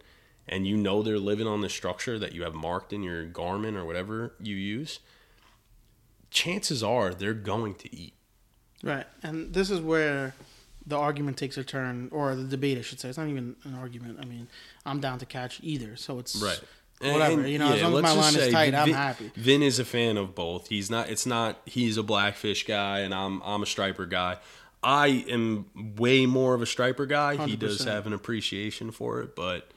[0.49, 3.77] and you know they're living on the structure that you have marked in your Garmin
[3.77, 5.01] or whatever you use,
[6.31, 8.15] chances are they're going to eat.
[8.83, 10.35] Right, and this is where
[10.87, 13.09] the argument takes a turn, or the debate, I should say.
[13.09, 14.19] It's not even an argument.
[14.21, 14.49] I mean,
[14.87, 16.61] I'm down to catch either, so it's right.
[17.13, 17.47] whatever.
[17.47, 19.31] you know, as long as my line is say tight, I'm happy.
[19.37, 20.69] Vin is a fan of both.
[20.69, 21.09] He's not.
[21.11, 21.61] It's not.
[21.67, 24.39] He's a blackfish guy, and I'm I'm a striper guy.
[24.83, 25.67] I am
[25.97, 27.37] way more of a striper guy.
[27.47, 29.71] He does have an appreciation for it, but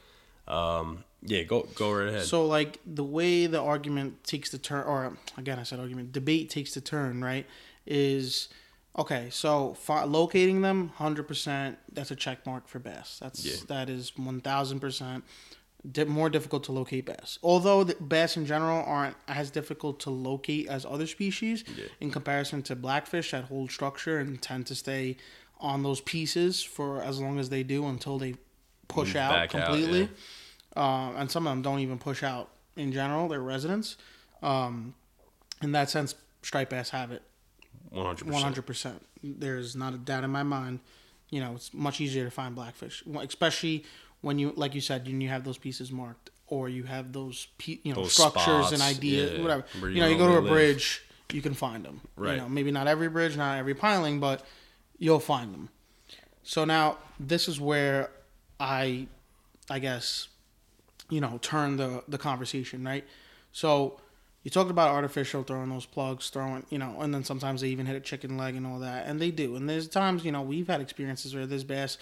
[0.48, 2.24] um, yeah, go go right ahead.
[2.24, 6.50] So, like the way the argument takes the turn, or again, I said argument, debate
[6.50, 7.46] takes the turn, right?
[7.86, 8.48] Is
[8.97, 9.27] okay.
[9.32, 11.77] So fi- locating them, hundred percent.
[11.91, 13.17] That's a check mark for bass.
[13.21, 13.56] That's Yeah.
[13.67, 15.23] that is one thousand percent.
[16.08, 17.39] more difficult to locate bass.
[17.43, 21.65] Although the bass in general aren't as difficult to locate as other species
[21.99, 25.17] in comparison to blackfish that hold structure and tend to stay
[25.60, 28.36] on those pieces for as long as they do until they
[28.88, 30.10] push Move out back out, completely.
[30.77, 33.27] uh, and some of them don't even push out in general.
[33.27, 33.97] They're residents.
[34.41, 34.93] Um,
[35.62, 37.23] in that sense, striped bass have it
[37.93, 38.43] One hundred one percent.
[38.43, 39.06] hundred percent.
[39.23, 40.79] There's not a doubt in my mind.
[41.29, 43.86] You know, it's much easier to find blackfish, especially
[44.21, 47.47] when you, like you said, when you have those pieces marked, or you have those,
[47.58, 49.65] pe- you know, Those structures and spots, ideas, yeah, whatever.
[49.82, 50.51] You you know, you go to a live.
[50.51, 51.01] bridge,
[51.32, 52.01] you can find them.
[52.15, 52.36] Right.
[52.36, 54.45] You know, maybe not every bridge, not every piling, but
[54.99, 55.69] you'll find them.
[56.43, 58.12] So now this is where
[58.60, 59.08] I,
[59.69, 60.27] I guess,
[61.10, 63.06] you know, turn the the conversation right.
[63.51, 63.99] So
[64.43, 67.86] you talked about artificial throwing those plugs, throwing, you know, and then sometimes they even
[67.86, 69.56] hit a chicken leg and all that, and they do.
[69.56, 71.97] And there's times, you know, we've had experiences where there's bass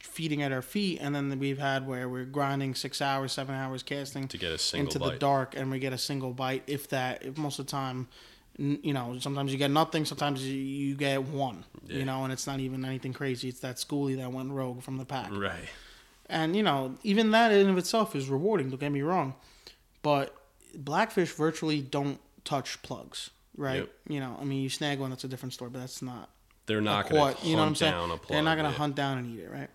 [0.00, 3.82] feeding at our feet, and then we've had where we're grinding six hours, seven hours
[3.82, 5.12] casting To get a single into bite.
[5.12, 7.22] the dark, and we get a single bite, if that.
[7.24, 8.08] If most of the time,
[8.56, 11.98] you know, sometimes you get nothing, sometimes you, you get one, Yeah.
[11.98, 13.48] you know, and it's not even anything crazy.
[13.50, 15.30] It's that schoolie that went rogue from the pack.
[15.32, 15.68] Right.
[16.30, 18.68] And you know, even that in of itself is rewarding.
[18.70, 19.34] Don't get me wrong,
[20.02, 20.34] but
[20.76, 23.80] blackfish virtually don't touch plugs, right?
[23.80, 23.90] Yep.
[24.08, 26.30] You know, I mean, you snag one, that's a different story, but that's not
[26.66, 27.92] They're not going to You know what I'm hunt saying?
[27.92, 28.28] down a plug.
[28.30, 29.70] They're not going to hunt down and eat it, right?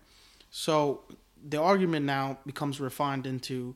[0.50, 1.02] So
[1.46, 3.74] the argument now becomes refined into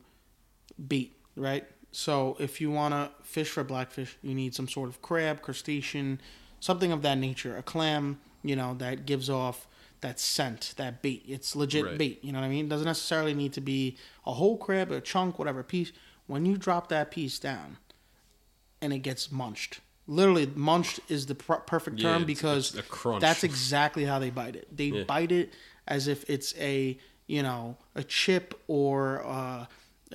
[0.87, 1.65] bait, right?
[1.91, 6.21] So if you want to fish for blackfish, you need some sort of crab, crustacean,
[6.59, 9.67] something of that nature, a clam, you know, that gives off
[10.01, 11.23] that scent, that bait.
[11.27, 11.97] It's legit Right.
[11.97, 12.65] bait, you know what I mean?
[12.67, 15.91] It doesn't necessarily need to be a whole crab, a chunk, whatever piece.
[16.29, 17.77] When you drop that piece down
[18.81, 23.03] and it gets munched, literally munched is the pr- perfect Yeah, term it's- because it's
[23.19, 24.67] that's exactly how they bite it.
[24.75, 25.03] They Yeah.
[25.05, 25.51] bite it
[25.87, 29.65] as if it's a you know a chip or uh,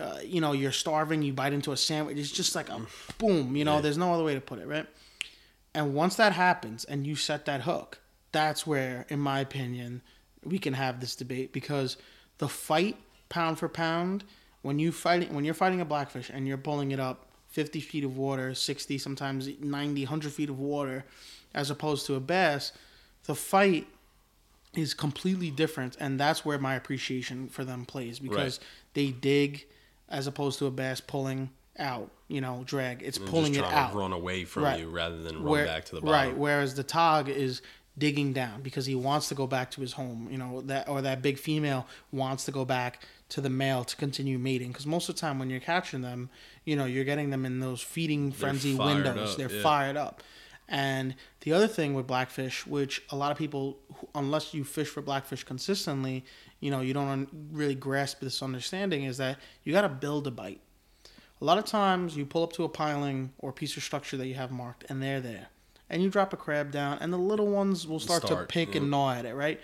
[0.00, 1.22] uh, you know you're starving.
[1.22, 2.16] You bite into a sandwich.
[2.16, 2.80] It's just like a
[3.18, 3.56] boom.
[3.56, 3.80] You know, Yeah.
[3.80, 4.86] there's no other way to put it, right?
[5.74, 7.98] And once that happens, and you set that hook,
[8.30, 10.00] that's where, in my opinion,
[10.44, 11.96] we can have this debate because
[12.38, 12.96] the fight
[13.28, 14.22] pound for pound
[14.64, 18.02] when you fighting when you're fighting a blackfish and you're pulling it up 50 feet
[18.02, 21.04] of water 60 sometimes 90 100 feet of water
[21.54, 22.72] as opposed to a bass
[23.26, 23.86] the fight
[24.74, 28.58] is completely different and that's where my appreciation for them plays because
[28.94, 29.66] they dig
[30.08, 34.12] as opposed to a bass pulling out you know drag it's pulling it out run
[34.12, 34.80] away from Right.
[34.80, 36.28] you rather than run where, back to the bottom.
[36.28, 36.36] Right.
[36.36, 37.60] Whereas the tog is
[37.96, 40.28] digging down because he wants to go back to his home.
[40.30, 43.96] You know that, or that big female wants to go back to the male to
[43.96, 44.68] continue mating.
[44.68, 46.30] Because most of the time when you're catching them,
[46.64, 49.32] you know you're getting them in those feeding frenzy fired windows.
[49.32, 49.62] up, They're yeah.
[49.62, 50.22] fired up.
[50.68, 53.78] And the other thing with blackfish, which a lot of people,
[54.14, 56.24] unless you fish for blackfish consistently,
[56.60, 60.30] you know, you don't really grasp this understanding is that you got to build a
[60.30, 60.60] bite.
[61.40, 64.26] A lot of times you pull up to a piling or piece of structure that
[64.26, 65.48] you have marked and they're there.
[65.90, 68.74] And you drop a crab down and the little ones will start, to Start, pick
[68.74, 69.60] and gnaw at it, right?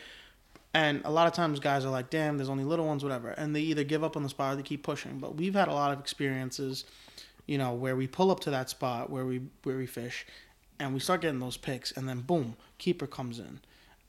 [0.73, 3.31] And a lot of times guys are like, damn, there's only little ones, whatever.
[3.31, 5.19] And they either give up on the spot or they keep pushing.
[5.19, 6.85] But we've had a lot of experiences,
[7.47, 10.27] you know, where we pull up to that spot where we where we fish
[10.79, 13.61] and we start getting those picks and then boom, keeper comes in.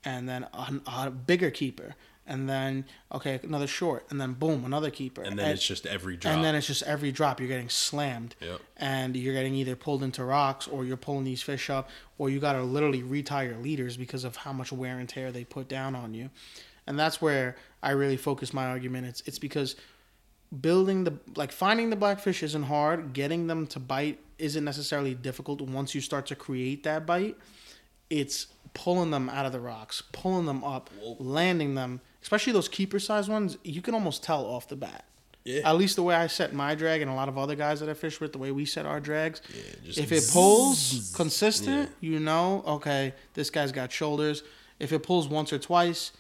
[0.04, 1.96] And then a, a bigger keeper.
[2.32, 5.22] And then okay, another short, and then boom, another keeper.
[5.22, 6.34] And then it's just every drop.
[6.34, 8.36] And then it's just every drop you're getting slammed.
[8.40, 8.62] Yep.
[8.78, 12.40] And you're getting either pulled into rocks or you're pulling these fish up or you
[12.40, 15.68] got to literally retie your leaders because of how much wear and tear they put
[15.68, 16.30] down on you.
[16.88, 19.08] And that's where I really focus my argument.
[19.08, 19.76] It's it's because
[20.62, 25.60] building the like finding the blackfish isn't hard, getting them to bite isn't necessarily difficult
[25.60, 27.36] once you start to create that bite.
[28.10, 30.90] It's pulling them out of the rocks, pulling them up,
[31.20, 35.06] landing them, especially those keeper size ones, you can almost tell off the bat.
[35.44, 35.68] Yeah.
[35.68, 37.90] At least the way I set my drag and a lot of other guys that
[37.90, 39.42] I fish with, the way we set our drags.
[39.50, 44.44] Yeah, just if it pulls consistent, you know, okay, this guy's got shoulders.
[44.78, 46.12] If it pulls once or twice,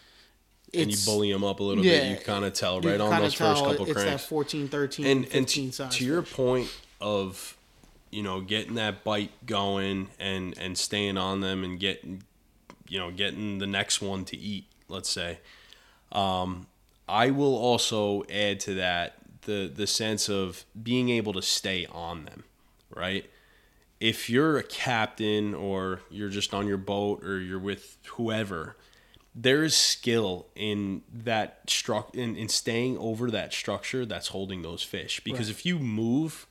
[0.74, 3.22] and you bully him up a little yeah, bit, you kind of tell right on
[3.22, 4.24] those first couple it's cranks.
[4.24, 5.96] that 14, 13, and 15 and to, size.
[5.98, 6.34] to your fish.
[6.34, 7.58] point of
[8.12, 12.24] you know getting that bite going and and staying on them and getting
[12.88, 15.40] you know getting the next one to eat let's say
[16.12, 16.68] um
[17.08, 22.26] i will also add to that the the sense of being able to stay on
[22.26, 22.44] them
[22.96, 23.30] right
[24.00, 28.76] if you're a captain or you're just on your boat or you're with whoever
[29.34, 34.84] there is skill in that struct in, in staying over that structure that's holding those
[34.84, 35.56] fish because Right.
[35.58, 36.46] if you move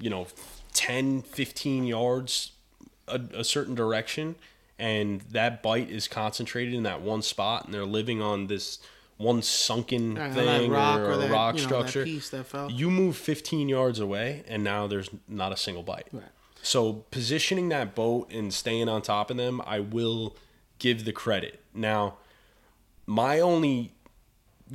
[0.00, 0.26] you know
[0.72, 2.52] 10 15 yards
[3.06, 4.36] a, a certain direction
[4.78, 8.78] and that bite is concentrated in that one spot and they're living on this
[9.22, 12.04] one sunken Right, thing that rock or, or a that, rock you know, structure.
[12.04, 12.70] that.
[12.70, 16.08] You move 15 yards away, and now there's not a single bite.
[16.12, 16.24] Right.
[16.62, 20.36] So positioning that boat and staying on top of them, I will
[20.78, 21.60] give the credit.
[21.74, 22.18] Now,
[23.06, 23.92] my only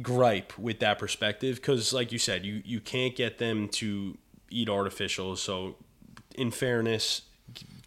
[0.01, 4.17] gripe with that perspective, because like you said, you you can't get them to
[4.49, 5.35] eat artificial.
[5.35, 5.75] So,
[6.35, 7.21] in fairness,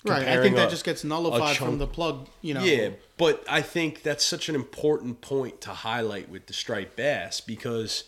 [0.04, 0.26] Right.
[0.26, 2.28] I think that a- just gets nullified from the plug.
[2.40, 2.62] You know.
[2.64, 7.40] yeah, but I think that's such an important point to highlight with the striped bass
[7.40, 8.04] because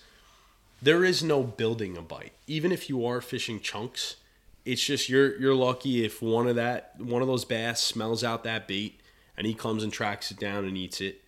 [0.80, 2.32] there is no building a bite.
[2.46, 4.16] Even if you are fishing chunks,
[4.64, 8.42] it's just you're you're lucky if one of that one of those bass smells out
[8.44, 8.98] that bait
[9.36, 11.20] and he comes and tracks it down and eats it.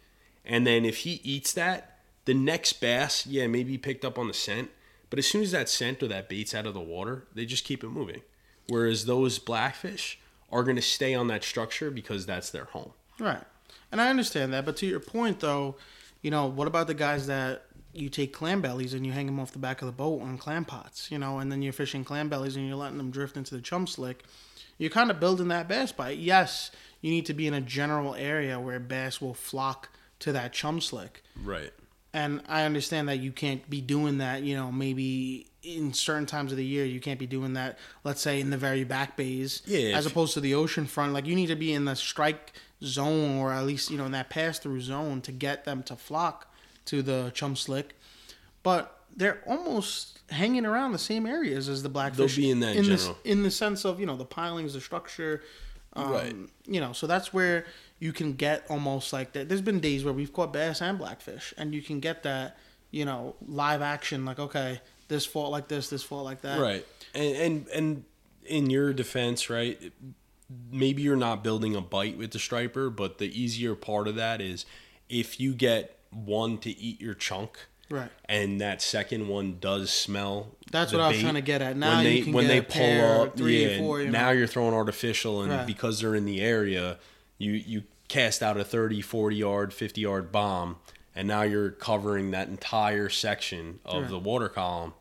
[0.46, 4.34] And then if he eats that, the next bass, yeah, maybe picked up on the
[4.34, 4.70] scent,
[5.10, 7.64] but as soon as that scent or that bait's out of the water, they just
[7.64, 8.22] keep it moving.
[8.68, 10.18] Whereas those blackfish
[10.50, 12.92] are going to stay on that structure because that's their home.
[13.18, 13.42] Right.
[13.90, 15.77] And I understand that, but to your point though,
[16.22, 19.38] you know, what about the guys that you take clam bellies and you hang them
[19.38, 22.05] off the back of the boat on clam pots, you know, and then you're fishing
[22.05, 24.24] clam bellies and you're letting them drift into the chum slick.
[24.79, 26.18] You're kind of building that bass bite.
[26.18, 30.53] Yes, you need to be in a general area where bass will flock to that
[30.53, 31.22] chum slick.
[31.42, 31.72] Right.
[32.14, 36.53] And I understand that you can't be doing that, you know, maybe in certain times
[36.53, 39.62] of the year you can't be doing that, let's say in the very back bays.
[39.66, 41.12] Yeah, As opposed to the ocean front.
[41.12, 42.53] Like you need to be in the strike
[42.85, 45.96] zone or at least, you know, in that pass through zone to get them to
[45.96, 46.55] flock
[46.87, 47.96] to the chum slick.
[48.62, 52.37] But they're almost hanging around the same areas as the blackfish.
[52.37, 53.18] They'll be in that in general.
[53.24, 55.42] in the sense of, you know, the pilings, the structure.
[55.94, 56.37] Um, Right.
[56.66, 57.66] You know, so that's where
[57.98, 59.48] you can get almost like that.
[59.48, 62.57] There's been days where we've caught bass and blackfish, and you can get that,
[62.90, 64.24] you know, live action.
[64.24, 66.61] Like, okay, this fought like this, this fought like that.
[66.61, 66.85] Right.
[67.14, 68.04] And and and
[68.44, 69.80] in your defense, right?
[70.70, 74.40] Maybe you're not building a bite with the striper, but the easier part of that
[74.40, 74.66] is
[75.09, 77.59] if you get one to eat your chunk,
[77.90, 78.11] Right.
[78.26, 80.48] and that second one does smell.
[80.70, 81.76] That's what I was trying to get at.
[81.76, 84.26] Now when you they can when they pull pair, up, three, yeah, four, you now
[84.26, 84.33] know.
[84.33, 85.66] you're throwing artificial, and Right.
[85.66, 86.98] because they're in the area,
[87.38, 90.77] you you cast out a 30, 40 yard, 50 yard bomb,
[91.14, 94.11] and now you're covering that entire section of Right.
[94.11, 94.92] the water column.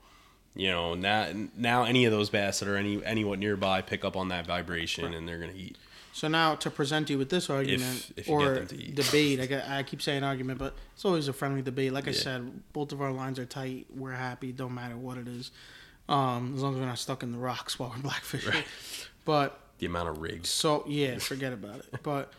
[0.56, 4.15] You know now now any of those bass that are any anyone nearby pick up
[4.15, 5.78] on that vibration, and they're gonna eat.
[6.15, 8.93] So now to present you with this argument if get or them to eat.
[8.93, 11.91] debate, I, get, I keep saying argument, but it's always a friendly debate.
[11.91, 13.88] Like I said, both of our lines are tight.
[13.96, 14.52] We're happy.
[14.52, 15.50] Don't matter what it is,
[16.08, 18.54] um, as long as we're not stuck in the rocks while we're blackfishing.
[18.54, 18.65] Right.
[19.26, 20.50] But The amount of rigs.
[20.50, 21.86] So yeah, forget about it.
[22.04, 22.32] But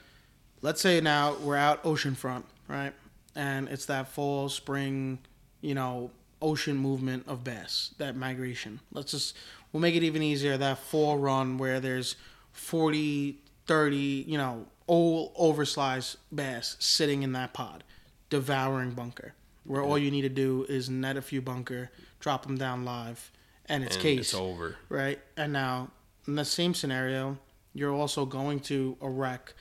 [0.63, 2.93] let's say now we're out oceanfront, right?
[3.37, 5.19] And it's that fall, spring,
[5.61, 8.81] you know, ocean movement of bass, that migration.
[8.93, 9.37] Let's just
[9.73, 10.57] we'll make it even easier.
[10.57, 12.17] That fall run where there's
[12.53, 17.85] 40, 30, you know, old oversized bass sitting in that pod,
[18.31, 19.35] devouring bunker.
[19.65, 23.31] Where all you need to do is net a few bunker, drop them down live,
[23.67, 24.77] and it's and case It's over.
[24.91, 25.19] right?
[25.39, 25.91] And now,
[26.27, 27.39] in the same scenario,
[27.75, 29.55] you're also going to a wreck,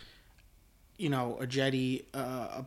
[0.98, 2.66] you know, a jetty, uh, a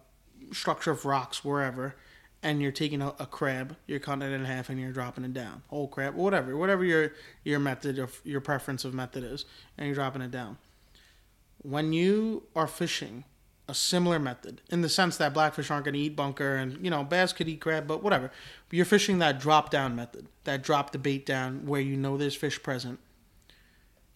[0.53, 1.95] structure of rocks, wherever,
[2.43, 5.33] and you're taking a, a crab, you're cutting it in half, and you're dropping it
[5.33, 7.13] down, whole crab, whatever, whatever your
[7.45, 9.45] your method of your preference of method is,
[9.79, 10.59] and you're dropping it down.
[11.63, 13.25] When you are fishing
[13.69, 16.91] a similar method, in the sense that blackfish aren't going to eat bunker, and you
[16.91, 18.31] know bass could eat crab, but whatever.
[18.71, 22.37] You're fishing that drop down method, that drop the bait down where you know there's
[22.37, 23.01] fish present.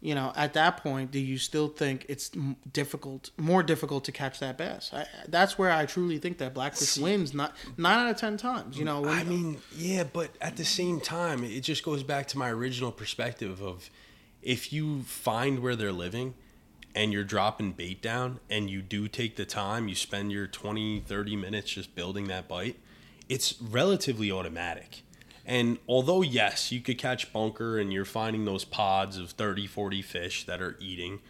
[0.03, 2.31] You know, at that point, do you still think it's
[2.73, 4.91] difficult, more difficult to catch that bass?
[4.95, 7.35] I, that's where I truly think that blackfish wins.
[7.35, 8.79] Not nine out of ten times.
[8.79, 12.39] You know, I mean, yeah, but at the same time, it just goes back to
[12.39, 13.91] my original perspective of
[14.43, 16.35] if you find where they're living
[16.95, 21.01] and you're dropping bait down and you do take the time, you spend your 20,
[21.01, 22.79] 30 minutes just building that bite,
[23.29, 25.03] it's relatively automatic.
[25.45, 30.03] And although, yes, you could catch bunker and you're finding those pods of 30, 40
[30.03, 31.21] fish that are eating,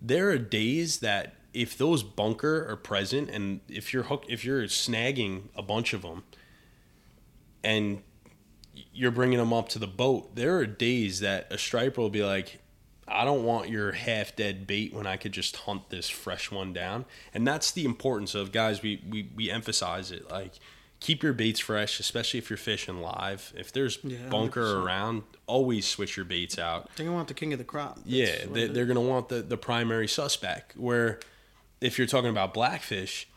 [0.00, 4.62] there are days that if those bunker are present and if you're hook if you're
[4.62, 6.24] snagging a bunch of them
[7.62, 8.02] and
[8.92, 12.24] you're bringing them up to the boat there are days that a striper will be
[12.24, 12.58] like
[13.06, 16.72] i don't want your half dead bait when i could just hunt this fresh one
[16.72, 17.04] down.
[17.34, 20.30] And that's the importance of guys we we, we emphasize it.
[20.30, 20.54] Like
[21.02, 24.84] keep your baits fresh especially if you're fishing live if there's Yeah, bunker 100%.
[24.84, 27.96] around always switch your baits out They're gonna want the king of the crop.
[27.96, 30.76] That's yeah, they, they're going to want the, the primary suspect.
[30.76, 31.18] Where
[31.80, 33.28] if you're talking about blackfish,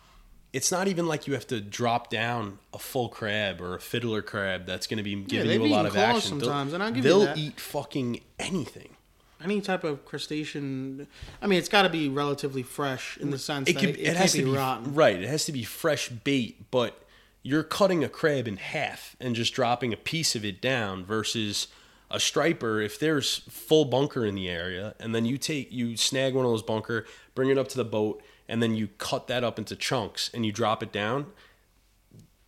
[0.53, 4.21] it's not even like you have to drop down a full crab or a fiddler
[4.21, 6.37] crab that's going to be giving they've you a lot of action.
[6.37, 7.37] They'll- sometimes, and I'll give you they'll that.
[7.37, 8.95] eat fucking anything.
[9.43, 11.07] any type of crustacean.
[11.41, 13.89] I mean, it's got to be relatively fresh in the sense It that could.
[13.89, 14.93] it, It, it has can't to be be rotten.
[14.93, 15.19] right.
[15.21, 17.01] It has to be fresh bait, but
[17.45, 21.67] you're cutting a crab in half and just dropping a piece of it down versus
[22.09, 26.33] a striper if there's full bunker in the area and then you take you snag
[26.33, 28.19] one of those bunker bring it up to the boat
[28.49, 31.27] and then you cut that up into chunks and you drop it down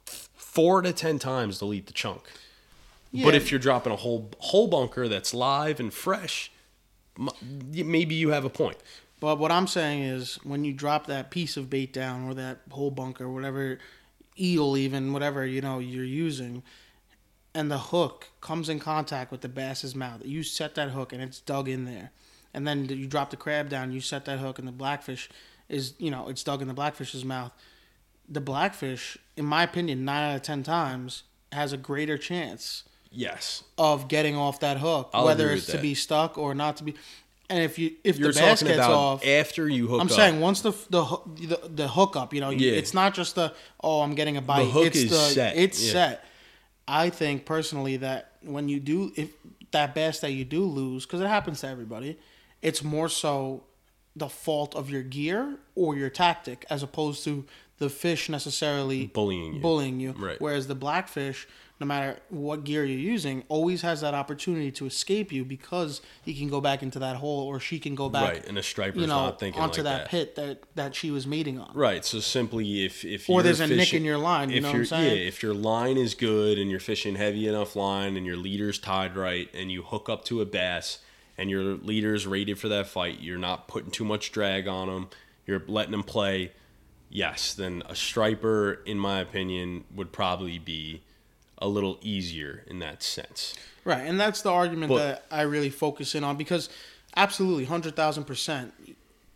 [0.05, 2.23] four to ten times they'll eat the chunk
[3.11, 3.23] yeah.
[3.23, 6.51] but if you're dropping a whole whole bunker that's live and fresh
[7.71, 8.77] maybe you have a point
[9.19, 12.59] But what I'm saying is, when you drop that piece of bait down, or that
[12.69, 13.79] whole bunker, whatever
[14.39, 16.63] eel, even whatever you know you're using,
[17.53, 21.21] and the hook comes in contact with the bass's mouth, you set that hook and
[21.21, 22.11] it's dug in there,
[22.53, 25.29] and then you drop the crab down, you set that hook, and the blackfish
[25.69, 27.51] is you know it's dug in the blackfish's mouth.
[28.29, 33.63] The blackfish, in my opinion, nine out of ten times has a greater chance yes
[33.77, 35.81] of getting off that hook, I'll whether it's to that.
[35.81, 36.95] be stuck or not to be.
[37.49, 40.01] And if you if you're the bass talking gets about off, after you hook up.
[40.01, 40.13] I'm up.
[40.13, 41.03] saying once the the
[41.35, 42.73] the, the hookup, you know, Yeah.
[42.73, 44.65] it's not just the oh I'm getting a bite.
[44.65, 45.91] The hook it's is the set, it's yeah.
[45.93, 46.25] set.
[46.87, 49.31] I think personally that when you do if
[49.71, 52.17] that bass that you do lose because it happens to everybody,
[52.61, 53.63] it's more so
[54.15, 57.45] the fault of your gear or your tactic as opposed to
[57.77, 59.59] the fish necessarily Bullying you.
[59.61, 60.11] bullying you.
[60.13, 60.41] Right.
[60.41, 61.47] Whereas the blackfish,
[61.80, 66.34] no matter what gear you're using, always has that opportunity to escape you because he
[66.34, 69.01] can go back into that hole or she can go back right, and a striper's
[69.01, 70.09] you know, not thinking onto like that, that.
[70.09, 71.71] pit that that she was mating on.
[71.75, 72.03] Right.
[72.03, 74.78] So simply if if Or there's a nick in your line, you if know what
[74.78, 75.17] I'm saying?
[75.17, 78.80] yeah, if your line is good and you're fishing heavy enough line and your leader's
[78.80, 80.99] tied right and you hook up to a bass
[81.38, 85.09] and your leader's rated for that fight, you're not putting too much drag on them.
[85.45, 86.53] You're letting them play.
[87.09, 91.03] Yes, then a striper, in my opinion, would probably be
[91.59, 93.55] a little easier in that sense.
[93.83, 96.69] Right, and that's the argument But- that I really focus in on because
[97.15, 98.73] absolutely, hundred thousand percent.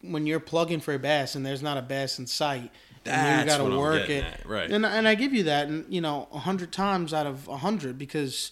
[0.02, 2.72] When you're plugging for a bass and there's not a bass in sight,
[3.06, 4.70] and you That's got to work it, at, right.
[4.70, 7.58] And and I give you that, and you know, a hundred times out of a
[7.58, 8.52] hundred because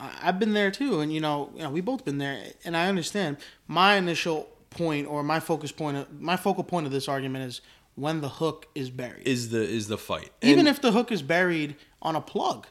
[0.00, 2.88] I've been there too, and you know, you know, we both been there, and I
[2.88, 3.36] understand.
[3.68, 7.60] My initial point or my focus point, of, my focal point of this argument is
[7.94, 9.26] when the hook is buried.
[9.26, 12.66] Is the is the fight Even And- if the hook is buried on a plug,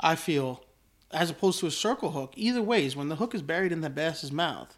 [0.00, 0.62] I feel,
[1.10, 3.90] as opposed to a circle hook, either ways, when the hook is buried in the
[3.90, 4.76] bass's mouth,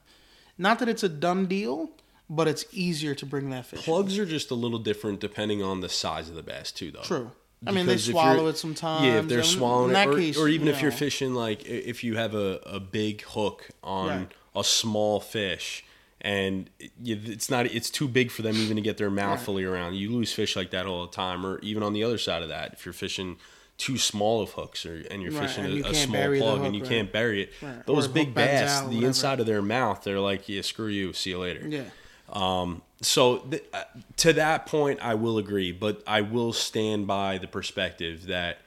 [0.56, 1.90] not that it's a done deal,
[2.30, 3.80] but it's easier to bring that fish.
[3.80, 3.84] in.
[3.84, 7.02] Plugs are just a little different depending on the size of the bass too, though.
[7.02, 7.30] True.
[7.66, 9.04] I mean, they Because swallow it sometimes.
[9.04, 12.04] Yeah, if they're swallowing it, or, case, or even you if you're fishing like if
[12.04, 14.32] you have a, a big hook on Right.
[14.54, 15.84] a small fish
[16.20, 16.70] and
[17.04, 19.44] it's not it's too big for them even to get their mouth Right.
[19.44, 19.94] fully around.
[19.94, 22.48] You lose fish like that all the time, or even on the other side of
[22.48, 23.38] that, if you're fishing
[23.78, 26.58] too small of hooks or and you're Right, fishing and you a, a small plug
[26.58, 26.90] hook, and you right.
[26.90, 27.52] can't bury it.
[27.62, 27.86] Right.
[27.86, 31.30] Those big bass, out, the inside of their mouth, they're like, yeah, screw you, see
[31.30, 31.66] you later.
[31.66, 31.84] Yeah.
[32.30, 33.84] Um, so th- uh,
[34.18, 38.58] to that point, I will agree, but I will stand by the perspective that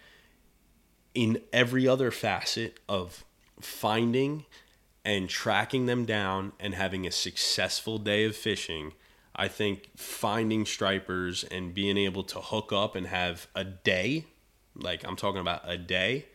[1.14, 3.24] in every other facet of
[3.60, 4.46] finding
[5.04, 8.94] and tracking them down and having a successful day of fishing,
[9.36, 14.26] I think finding stripers and being able to hook up and have a day,
[14.76, 16.26] like I'm talking about a day,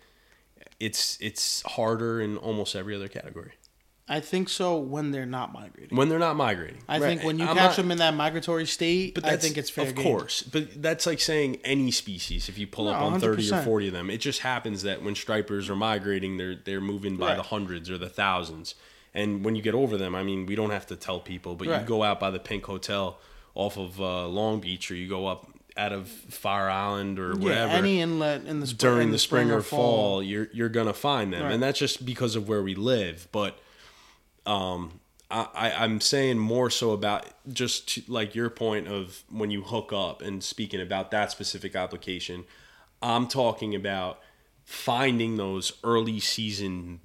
[0.81, 3.53] it's it's harder in almost every other category
[4.09, 5.97] I think so when they're not migrating.
[5.97, 6.79] when they're not migrating.
[6.89, 7.09] I Right.
[7.09, 9.69] think when you I'm catch not- them in that migratory state, But I think it's
[9.69, 10.05] fair Of game.
[10.05, 12.49] course, but that's like saying any species.
[12.49, 15.03] If you pull up No, on thirty or forty of them, it just happens that
[15.03, 17.37] when stripers are migrating, they're they're moving by Right.
[17.37, 18.77] the hundreds or the thousands.
[19.13, 21.67] And when you get over them, I mean, we don't have to tell people, but
[21.67, 23.19] you go out by the Pink Hotel
[23.57, 27.39] off of uh, Long Beach, or you go up out of Fire Island or Yeah,
[27.45, 30.93] whatever any inlet in the spring, during in the spring or fall, you're you're gonna
[30.95, 31.53] find them, Right.
[31.53, 33.29] and that's just because of where we live.
[33.33, 33.59] But
[34.47, 35.01] um,
[35.31, 39.63] I, I I'm saying more so about just to, like your point of when you
[39.63, 42.45] hook up and speaking about that specific application.
[43.03, 44.21] I'm talking about
[44.65, 47.01] finding those early season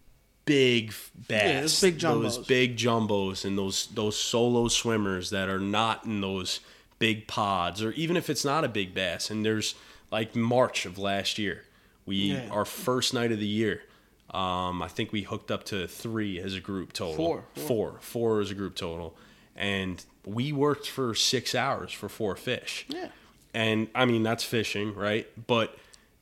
[0.45, 0.93] big
[1.27, 2.47] bass, those big those jumbos.
[2.47, 6.61] big jumbos, and those those solo swimmers that are not in those
[7.01, 9.29] big pods, or even if it's not a big bass.
[9.31, 9.75] And there's
[10.11, 11.63] like March of last year,
[12.05, 12.47] we Yeah.
[12.49, 13.81] our first night of the year.
[14.29, 17.15] Um, I think we hooked up to three as a group total.
[17.15, 19.17] Four, four, four as a group total,
[19.57, 22.85] and we worked for six hours for four fish.
[22.87, 23.09] Yeah.
[23.53, 25.27] And I mean, that's fishing, right?
[25.47, 25.77] But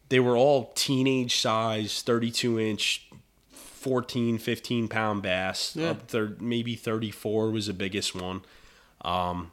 [0.07, 3.05] they were all teenage size, 32 inch,
[3.51, 5.75] 14, 15 pound bass.
[5.75, 5.91] Yeah.
[5.91, 8.41] Up there, maybe 34 was the biggest one.
[9.01, 9.51] Um,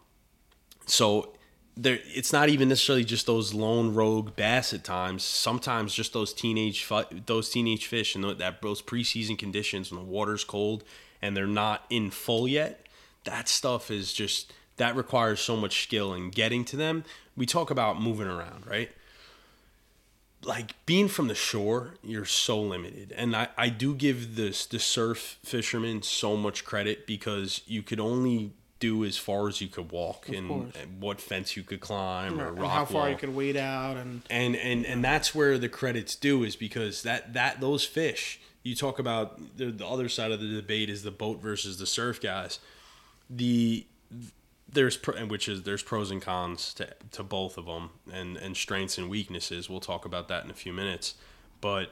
[0.86, 1.34] so
[1.76, 5.22] there, it's not even necessarily just those lone rogue bass at times.
[5.22, 6.88] Sometimes just those teenage,
[7.26, 10.84] those teenage fish and that those preseason conditions when the water's cold
[11.20, 12.86] and they're not in full yet.
[13.24, 17.04] That stuff is just that requires so much skill in getting to them.
[17.36, 18.90] We talk about moving around, right?
[20.46, 23.12] like being from the shore, you're so limited.
[23.16, 28.00] And I, I do give this the surf fishermen so much credit because you could
[28.00, 32.38] only do as far as you could walk and, and what fence you could climb
[32.38, 33.08] or and how far wall.
[33.08, 37.02] you could wade out and and and and that's where the credits due is because
[37.02, 41.04] that that those fish you talk about the, the other side of the debate is
[41.04, 42.58] the boat versus the surf guys.
[43.30, 43.86] The
[44.68, 48.56] there's pro- which is there's pros and cons to, to both of them and and
[48.56, 49.70] strengths and weaknesses.
[49.70, 51.14] We'll talk about that in a few minutes.
[51.60, 51.90] But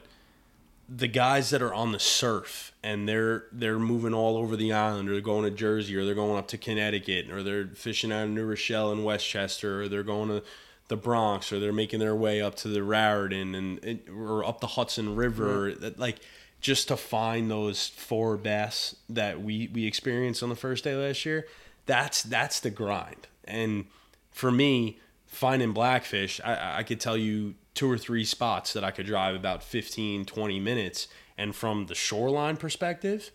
[0.89, 5.09] the guys that are on the surf and they're they're moving all over the island
[5.09, 8.24] or they're going to Jersey or they're going up to Connecticut or they're fishing out
[8.24, 10.43] of New Rochelle and Westchester or they're going to
[10.89, 14.66] the Bronx or they're making their way up to the Raritan and, or up the
[14.68, 15.72] Hudson River.
[15.72, 16.18] That like
[16.61, 21.24] just to find those four bass that we we experienced on the first day last
[21.24, 21.47] year
[21.87, 23.26] that's that's the grind.
[23.45, 23.87] And
[24.30, 28.90] for me finding blackfish I, I could tell you two or three spots that i
[28.90, 31.08] could drive about 15 20 minutes.
[31.36, 33.30] And from the shoreline perspective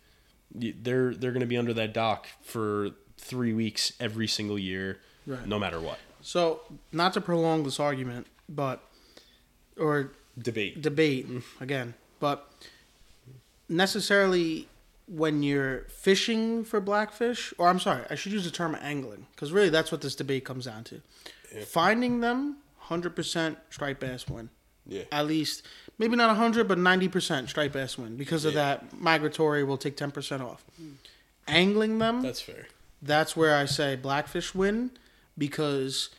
[0.53, 5.45] they're they're going to be under that dock for three weeks every single year Right.
[5.45, 5.99] no matter what.
[6.21, 6.61] So
[6.91, 8.81] not to prolong this argument, but
[9.77, 10.81] or debate.
[10.81, 11.43] Debate mm.
[11.61, 12.51] again, but
[13.67, 14.67] necessarily
[15.07, 19.51] when you're fishing for blackfish, or I'm sorry, I should use the term angling because
[19.51, 21.01] really that's what this debate comes down to.
[21.65, 22.57] Finding them,
[22.89, 24.49] hundred percent striped bass win.
[24.85, 25.65] yeah At least
[25.97, 28.61] maybe not hundred, but ninety percent striped bass win because of Yeah.
[28.63, 30.63] that migratory will take ten percent off.
[30.77, 30.93] Hmm.
[31.47, 32.67] Angling them, that's fair
[33.01, 34.91] that's where I say blackfish win
[35.37, 36.09] because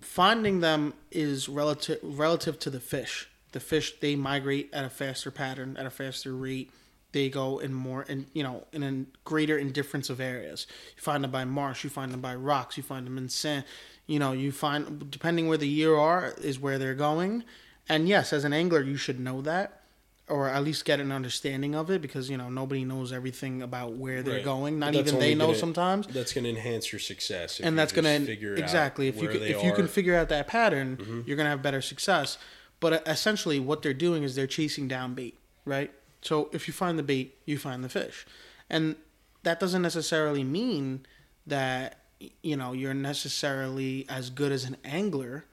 [0.00, 3.28] finding them is relative relative to the fish.
[3.52, 6.70] The fish they migrate at a faster pattern, at a faster rate.
[7.12, 10.66] They go in more and you know in a greater indifference of areas.
[10.96, 13.64] You find them by marsh, you find them by rocks, you find them in sand.
[14.06, 17.44] You know, you find depending where the year are is where they're going.
[17.88, 19.80] And yes, as an angler, you should know that,
[20.28, 23.92] or at least get an understanding of it, because you know nobody knows everything about
[23.94, 24.44] where they're Right.
[24.44, 24.78] going.
[24.78, 27.92] Not even they know gonna- sometimes that's going to enhance your success and you that's
[27.92, 29.84] gonna figure exactly out if you can, if you can.
[29.84, 29.86] Mm-hmm.
[29.86, 32.38] figure out that pattern, you're gonna have better success.
[32.80, 35.90] But uh, essentially, what they're doing is they're chasing down bait, right?
[36.22, 38.26] So if you find the bait, you find the fish,
[38.70, 38.96] and
[39.44, 41.04] that doesn't necessarily mean
[41.46, 41.98] that
[42.42, 45.44] you know you're necessarily as good as an angler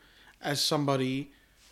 [0.42, 1.32] as somebody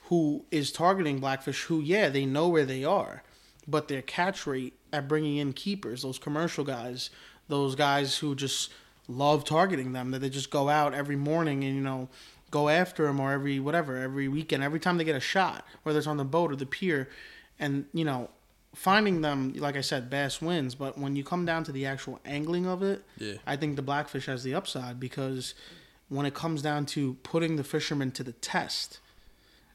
[0.09, 1.63] who is targeting blackfish.
[1.63, 3.23] Who, yeah, they know where they are,
[3.67, 7.09] but their catch rate at bringing in keepers, those commercial guys,
[7.47, 8.71] those guys who just
[9.07, 12.09] love targeting them, that they just go out every morning and you know
[12.51, 15.99] go after them or every whatever every weekend, every time they get a shot, whether
[15.99, 17.09] it's on the boat or the pier,
[17.59, 18.29] and you know
[18.79, 20.73] finding them, like I said, bass wins.
[20.73, 23.33] But when you come down to the actual angling of it, Yeah.
[23.45, 25.53] I think the blackfish has the upside because
[26.07, 28.99] when it comes down to putting the fishermen to the test,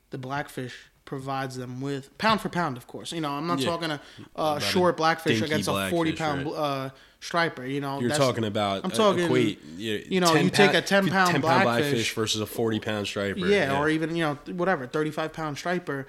[0.09, 0.75] the blackfish
[1.05, 3.13] provides them with pound for pound, of course.
[3.13, 3.67] You know, I'm not Yeah.
[3.67, 4.01] talking a
[4.37, 6.55] uh, a short blackfish dinky against a 40 pound right.
[6.55, 6.91] uh,
[7.21, 7.67] striper.
[7.67, 9.25] You know, You're talking about I'm talking.
[9.25, 13.07] equate, you, know, 10 you take a 10 pound 10 blackfish versus a 40 pound
[13.07, 13.41] striper.
[13.47, 16.07] yeah, or even you know whatever 35 pound striper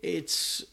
[0.00, 0.64] it's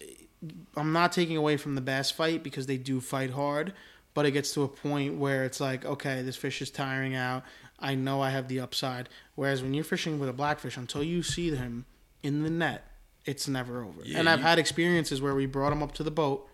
[0.75, 3.73] i'm not taking away from the bass fight because they do fight hard
[4.13, 7.43] but it gets to a point where it's like okay this fish is tiring out
[7.79, 11.23] i know i have the upside whereas when you're fishing with a blackfish until you
[11.23, 11.85] see him
[12.21, 12.85] in the net
[13.25, 16.03] it's never over Yeah, and i've you- had experiences where we brought him up to
[16.03, 16.47] the boat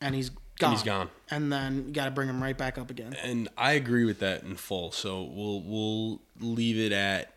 [0.00, 1.08] and he's gone he's gone.
[1.30, 4.18] and then you got to bring him right back up again and I agree with
[4.20, 4.90] that in full.
[4.92, 7.32] So we'll we'll leave it at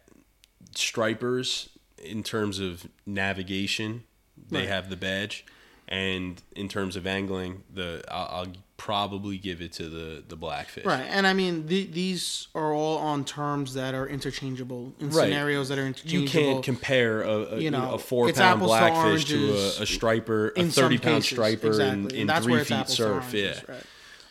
[0.76, 4.04] stripers in terms of navigation.
[4.50, 4.68] They Right.
[4.70, 5.46] have the badge,
[5.90, 10.86] and in terms of angling, the I'll, I'll probably give it to the the blackfish.
[10.86, 15.26] Right, and I mean the, these are all on terms that are interchangeable in Right.
[15.26, 16.22] scenarios that are interchangeable.
[16.24, 19.84] You can't compare a, a, You know, a four pound apples to blackfish to, a,
[19.84, 22.20] a striper, a thirty pound cases, striper exactly.
[22.22, 23.34] in, in three feet surf.
[23.34, 23.60] Yeah.
[23.68, 23.84] right.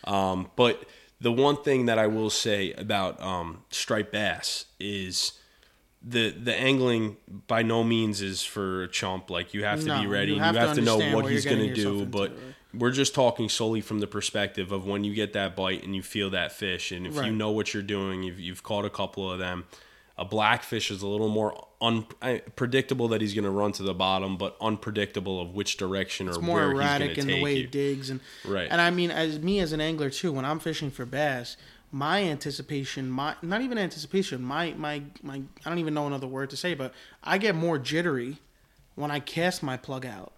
[0.05, 0.85] Um, but
[1.21, 5.33] the one thing that I will say about um, striped bass is
[6.03, 7.17] the the angling
[7.49, 9.31] by no means is for a chump.
[9.31, 10.29] Like you have to No, be ready.
[10.33, 12.01] you You have have, to to, know what what he's going to do.
[12.01, 12.55] into, But right?
[12.75, 16.03] we're just talking solely from the perspective of when you get that bite and you
[16.03, 17.27] feel that fish, and if Right.
[17.27, 19.65] you know what you're doing, you've you've caught a couple of them.
[20.17, 24.37] A blackfish is a little more unpredictable that he's going to run to the bottom,
[24.37, 27.65] but unpredictable of which direction or It's more where erratic he's in the way you.
[27.65, 28.69] it digs, and Right.
[28.71, 31.57] And I mean, as me as an angler too, when I'm fishing for bass,
[31.91, 36.51] my anticipation, my not even anticipation, my my my, I don't even know another word
[36.51, 36.93] to say, but
[37.25, 38.39] I get more jittery
[38.95, 40.33] when I cast my plug out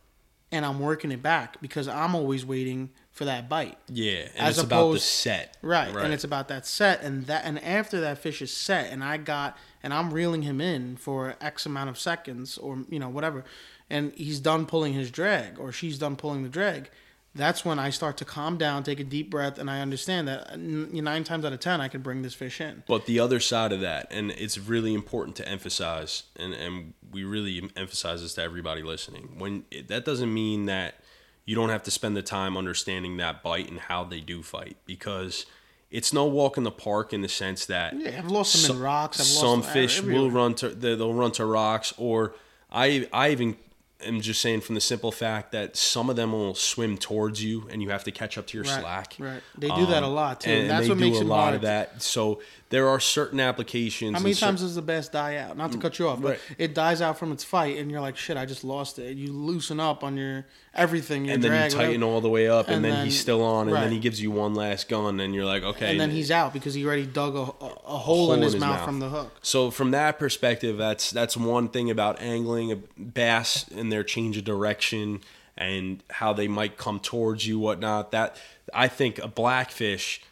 [0.53, 3.79] and I'm working it back because I'm always waiting for that bite.
[3.89, 5.57] Yeah, and As it's about the opposed- set.
[5.63, 5.89] Right.
[5.95, 9.17] And it's about that set and that and after that fish is set and I
[9.17, 13.45] got and I'm reeling him in for X amount of seconds or you know, whatever.
[13.89, 16.91] and he's done pulling his drag or she's done pulling the drag,
[17.35, 20.59] that's when I start to calm down, take a deep breath, and I understand that
[20.59, 22.83] nine times out of ten I can bring this fish in.
[22.89, 27.25] But the other side of that, and it's really important to emphasize, and, and we
[27.25, 29.37] really emphasize this to everybody listening.
[29.39, 30.97] When that doesn't mean that
[31.45, 34.77] you don't have to spend the time understanding that bite and how they do fight
[34.85, 35.47] because
[35.91, 38.83] it's no walk in the park in the sense that yeah, I've lost them in
[38.83, 39.21] rocks.
[39.21, 42.35] I've some fish will run to they'll run to rocks, or
[42.71, 43.57] I I even
[44.05, 47.69] am just saying from the simple fact that some of them will swim towards you
[47.71, 49.17] and you have to catch up to your right, slack.
[49.19, 49.43] Right.
[49.57, 50.51] They do um, that a lot too.
[50.51, 52.03] And, and that's what makes a lot of that.
[52.03, 52.41] So
[52.71, 54.17] there are certain applications.
[54.17, 55.57] How many times does the bass die out?
[55.57, 56.41] Not to cut you off, but right.
[56.57, 59.33] it dies out from its fight, and you're like, "Shit, I just lost it." You
[59.33, 62.13] loosen up on your everything, your and then drag, you tighten whatever.
[62.13, 63.83] all the way up, and, and then, then, he's still on, and right.
[63.83, 66.53] then he gives you one last gun, and you're like, "Okay." And then he's out
[66.53, 68.85] because he already dug a, a, a hole, hole, in, his, in his mouth, mouth,
[68.85, 69.37] from the hook.
[69.43, 74.37] So from that perspective, that's that's one thing about angling a bass and their change
[74.37, 75.21] of direction
[75.57, 78.13] and how they might come towards you, whatnot.
[78.13, 78.37] That
[78.73, 80.23] I think a blackfish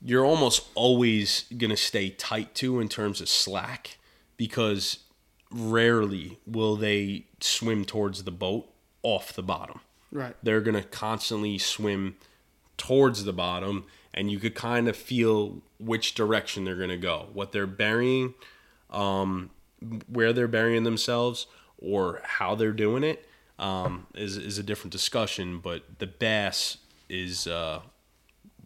[0.00, 3.98] you're almost always to stay tight to in terms of slack
[4.36, 4.98] because
[5.50, 8.70] rarely will they swim towards the boat
[9.02, 9.80] off the bottom.
[10.12, 10.36] Right.
[10.42, 12.16] They're to constantly swim
[12.76, 17.28] towards the bottom and you could kind of feel which direction they're going to go,
[17.32, 18.34] what they're burying,
[18.90, 19.50] um,
[20.08, 21.46] where they're burying themselves,
[21.78, 23.26] or how they're doing it
[23.58, 25.58] um, is, is a different discussion.
[25.60, 27.80] But the bass is uh,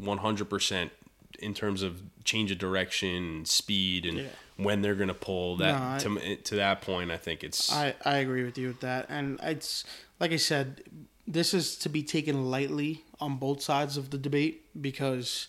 [0.00, 0.90] 100%
[1.38, 4.26] in terms of change of direction, speed, and yeah.
[4.56, 5.56] when they're gonna pull.
[5.56, 7.72] That no, I, to to that point, I think it's.
[7.72, 9.84] I I agree with you with that, and it's
[10.20, 10.82] like I said,
[11.26, 15.48] this is to be taken lightly on both sides of the debate because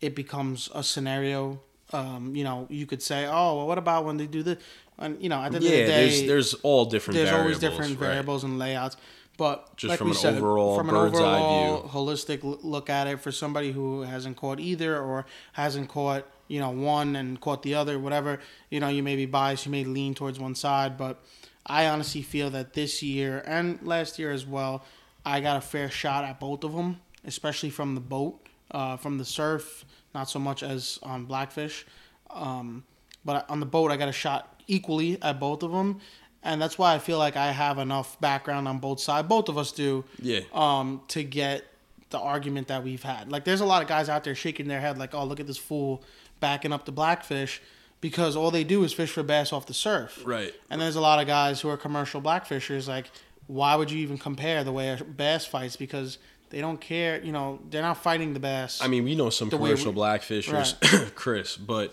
[0.00, 1.60] it becomes a scenario.
[1.92, 4.58] Um, you know, you could say, "Oh, well, what about when they do this?"
[4.98, 7.16] And you know, at the yeah, end of the day, there's there's all different.
[7.16, 8.08] There's always different right?
[8.08, 8.96] variables and layouts.
[9.36, 12.88] But just like from an said, overall from an bird's overall eye view, holistic look
[12.88, 17.38] at it for somebody who hasn't caught either or hasn't caught you know one and
[17.40, 18.40] caught the other, whatever
[18.70, 21.22] you know, you may be biased, you may lean towards one side, but
[21.66, 24.84] I honestly feel that this year and last year as well,
[25.24, 28.40] I got a fair shot at both of them, especially from the boat,
[28.70, 29.84] uh, from the surf,
[30.14, 31.84] not so much as on blackfish,
[32.30, 32.84] um,
[33.24, 36.00] but on the boat I got a shot equally at both of them
[36.46, 39.26] and that's why I feel like I have enough background on both sides.
[39.26, 40.04] Both of us do.
[40.22, 40.40] Yeah.
[40.54, 41.64] Um, to get
[42.10, 43.30] the argument that we've had.
[43.32, 45.48] Like, there's a lot of guys out there shaking their head, like, "Oh, look at
[45.48, 46.04] this fool
[46.38, 47.60] backing up the blackfish,"
[48.00, 50.22] because all they do is fish for bass off the surf.
[50.24, 50.54] Right.
[50.70, 52.86] And there's a lot of guys who are commercial blackfishers.
[52.86, 53.10] Like,
[53.48, 55.74] why would you even compare the way a bass fights?
[55.74, 56.18] Because
[56.50, 57.20] they don't care.
[57.24, 58.80] You know, they're not fighting the bass.
[58.80, 61.10] I mean, we know some commercial we, blackfishers, right.
[61.16, 61.92] Chris, but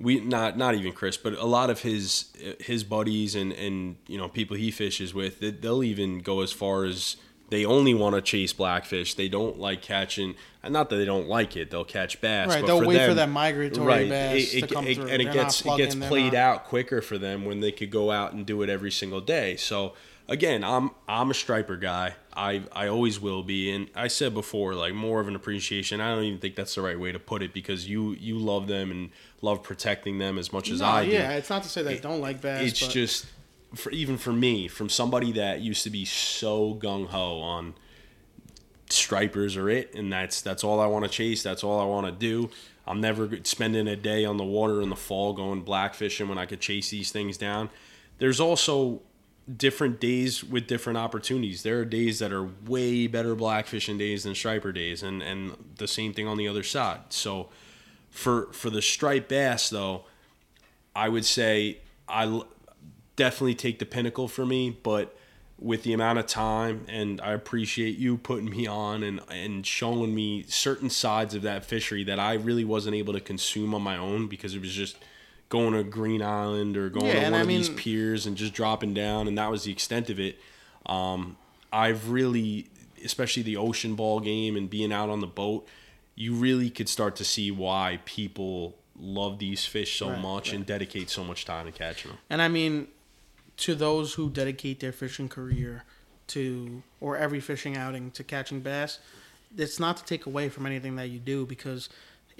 [0.00, 4.18] we not not even Chris, but a lot of his his buddies and and you
[4.18, 7.16] know people he fishes with, they'll even go as far as
[7.50, 9.14] they only want to chase blackfish.
[9.14, 11.70] They don't like catching, and not that they don't like it.
[11.70, 12.48] They'll catch bass.
[12.48, 12.64] Right.
[12.64, 15.08] they'll wait them, for that migratory right, bass it, it, to come it, through.
[15.08, 18.10] And it They're gets it gets played out quicker for them when they could go
[18.10, 19.56] out and do it every single day.
[19.56, 19.94] So
[20.30, 22.14] again, I'm I'm a striper guy.
[22.34, 26.00] I I always will be, and I said before, like more of an appreciation.
[26.00, 28.68] I don't even think that's the right way to put it because you you love
[28.68, 29.10] them and
[29.42, 31.10] love protecting them as much as no, I do.
[31.10, 32.68] Yeah, it's not to say that I don't like bass.
[32.70, 32.90] It's but...
[32.90, 33.26] just
[33.74, 37.74] for even for me, from somebody that used to be so gung ho on
[38.88, 41.42] stripers are it, and that's that's all I want to chase.
[41.42, 42.50] That's all I want to do.
[42.86, 46.38] I'm never spending a day on the water in the fall going black fishing when
[46.38, 47.70] I could chase these things down.
[48.18, 49.02] There's also
[49.56, 51.62] different days with different opportunities.
[51.62, 55.88] There are days that are way better blackfishing days than striper days, and and the
[55.88, 57.00] same thing on the other side.
[57.10, 57.48] So
[58.10, 60.04] for for the striped bass though,
[60.94, 61.78] I would say
[62.08, 62.42] I
[63.16, 65.16] definitely take the pinnacle for me, but
[65.58, 70.14] with the amount of time and I appreciate you putting me on and and showing
[70.14, 73.98] me certain sides of that fishery that I really wasn't able to consume on my
[73.98, 74.96] own because it was just
[75.50, 78.36] going to Green Island or going yeah, to one I of mean, these piers and
[78.36, 80.38] just dropping down, and that was the extent of it.
[80.86, 81.36] Um,
[81.70, 82.70] I've really,
[83.04, 85.68] especially the ocean ball game and being out on the boat,
[86.14, 90.56] you really could start to see why people love these fish so right, much right.
[90.56, 92.18] and dedicate so much time to catching them.
[92.30, 92.88] And I mean,
[93.58, 95.84] to those who dedicate their fishing career
[96.28, 99.00] to or every fishing outing to catching bass,
[99.56, 101.88] it's not to take away from anything that you do because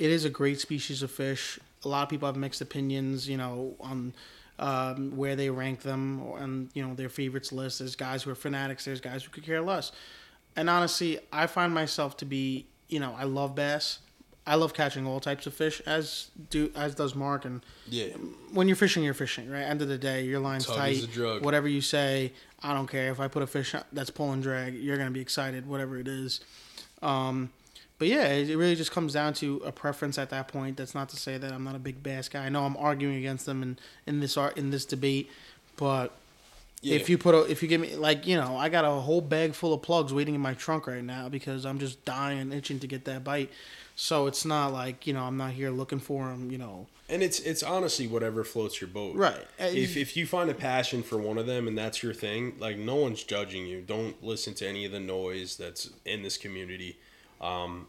[0.01, 3.37] it is a great species of fish a lot of people have mixed opinions, you
[3.37, 4.13] know, on
[4.59, 7.79] um, where they rank them and you know their favorites list.
[7.79, 8.85] There's guys who are fanatics.
[8.85, 9.93] There's guys who could care less.
[10.57, 14.01] And honestly, I find myself to be, you know, I love bass.
[14.47, 17.45] I love catching all types of fish, as do as does Marc.
[17.45, 18.09] And Yeah.
[18.53, 19.63] when you're fishing, you're fishing, right?
[19.63, 20.97] End of the day, your line's Tug tight.
[20.97, 21.45] is a drug.
[21.45, 22.33] Whatever you say,
[22.63, 23.11] I don't care.
[23.13, 26.41] If I put a fish that's pulling drag, you're gonna be excited, whatever it is.
[27.01, 27.51] Um,
[28.01, 30.79] but yeah, it really just comes down to a preference at that point.
[30.79, 32.47] That's not to say that I'm not a big bass guy.
[32.47, 35.31] I know I'm arguing against them in, in this art in this debate,
[35.77, 36.11] but
[36.81, 36.97] Yeah.
[36.97, 39.21] if you put a, if you give me like you know I got a whole
[39.21, 42.81] bag full of plugs waiting in my trunk right now because I'm just dying itching
[42.81, 43.51] to get that bite.
[43.97, 46.51] So it's not like you know I'm not here looking for them.
[46.51, 49.15] You know, And it's it's honestly whatever floats your boat.
[49.15, 49.47] Right.
[49.61, 52.55] Uh, if if you find a passion for one of them and that's your thing,
[52.59, 53.83] like no one's judging you.
[53.83, 56.97] Don't listen to any of the noise that's in this community.
[57.41, 57.87] Um,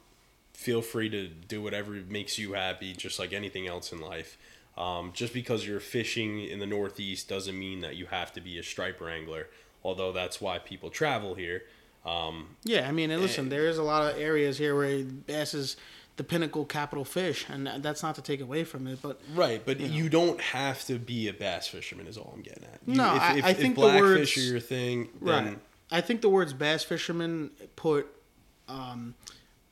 [0.54, 4.38] feel free to do whatever makes you happy, just like anything else in life.
[4.78, 8.58] Um, just because you're fishing in the Northeast doesn't mean that you have to be
[8.58, 9.48] a striper angler.
[9.84, 11.64] Although that's why people travel here.
[12.06, 12.88] Um, yeah.
[12.88, 13.50] I mean, and listen, Eh.
[13.50, 15.76] there is a lot of areas here where bass is
[16.18, 19.80] the pinnacle capital fish, and that's not to take away from it, but Right, but
[19.80, 22.06] you don't have to be a bass fisherman.
[22.08, 22.80] Is all I'm getting at.
[22.86, 25.58] You, No, if, I- if, I if think the words- are your thing, Right.
[25.92, 28.08] I think the words bass fisherman put
[28.70, 29.16] um,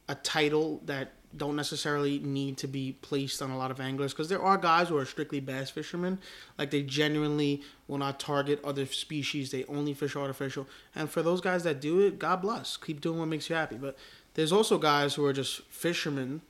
[0.10, 4.30] a title that don't necessarily need to be placed on a lot of anglers because
[4.30, 6.18] there are guys who are strictly bass fishermen.
[6.58, 9.52] Like they genuinely will not target other species.
[9.52, 10.68] They only fish artificial.
[10.96, 12.78] And for those guys that do it, God bless.
[12.78, 13.76] Keep doing what makes you happy.
[13.78, 13.96] But
[14.34, 16.42] there's also guys who are just fishermen,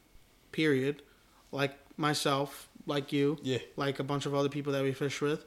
[0.53, 1.01] period,
[1.51, 3.57] like myself, like you, Yeah.
[3.76, 5.43] like a bunch of other people that we fish with,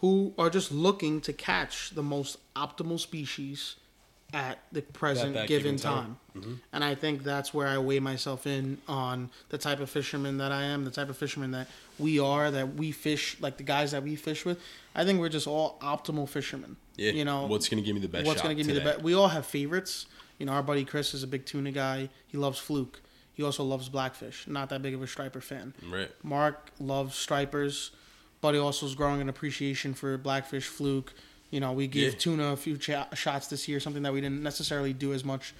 [0.00, 3.76] who are just looking to catch the most optimal species
[4.32, 6.18] at the present that given, given time.
[6.34, 6.42] time.
[6.42, 6.54] Mm-hmm.
[6.72, 10.52] And I think that's where I weigh myself in on the type of fisherman that
[10.52, 11.68] I am, the type of fisherman that
[11.98, 14.60] we are, that we fish, like the guys that we fish with.
[14.94, 16.76] I think we're just all optimal fishermen.
[16.96, 18.26] yeah, You know, what's going to give me the best?
[18.26, 19.02] what's going to give me the best?
[19.02, 20.06] We all have favorites.
[20.38, 22.10] You know, our buddy Chris is a big tuna guy.
[22.26, 23.00] He loves fluke.
[23.32, 24.46] He also loves blackfish.
[24.46, 25.74] Not that big of a striper fan.
[25.90, 26.10] Right.
[26.22, 27.90] Marc loves stripers,
[28.40, 31.12] but he also is growing an appreciation for blackfish, fluke.
[31.50, 32.18] You know, we give Yeah.
[32.18, 35.54] tuna a few ch- shots this year, something that we didn't necessarily do as much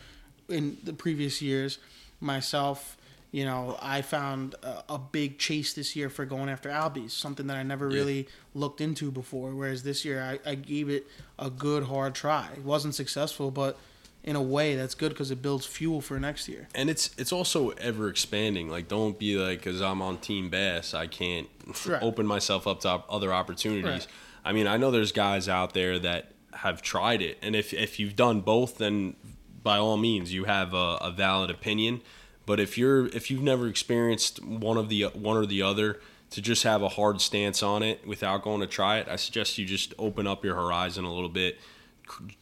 [0.49, 1.79] in the previous years.
[2.21, 2.97] Myself,
[3.31, 7.47] you know, I found a, a big chase this year for going after albies, something
[7.47, 7.97] that I never Yeah.
[7.99, 9.55] really looked into before.
[9.55, 11.07] Whereas this year, I, I gave it
[11.39, 12.49] a good hard try.
[12.57, 13.79] It wasn't successful, but
[14.25, 16.67] in a way, that's good because it builds fuel for next year.
[16.75, 18.69] And it's it's also ever expanding.
[18.69, 21.49] Like, don't be like, because I'm on Team Bass, I can't
[21.87, 22.03] Right.
[22.09, 23.85] open myself up to op- other opportunities.
[23.85, 24.07] Right.
[24.47, 27.99] I mean, I know there's guys out there that have tried it, and if if
[27.99, 29.17] you've done both, then
[29.65, 32.01] by all means, you have a, a valid opinion.
[32.47, 36.41] But if you're if you've never experienced one of the one or the other, to
[36.41, 39.67] just have a hard stance on it without going to try it, I suggest you
[39.67, 41.59] just open up your horizon a little bit.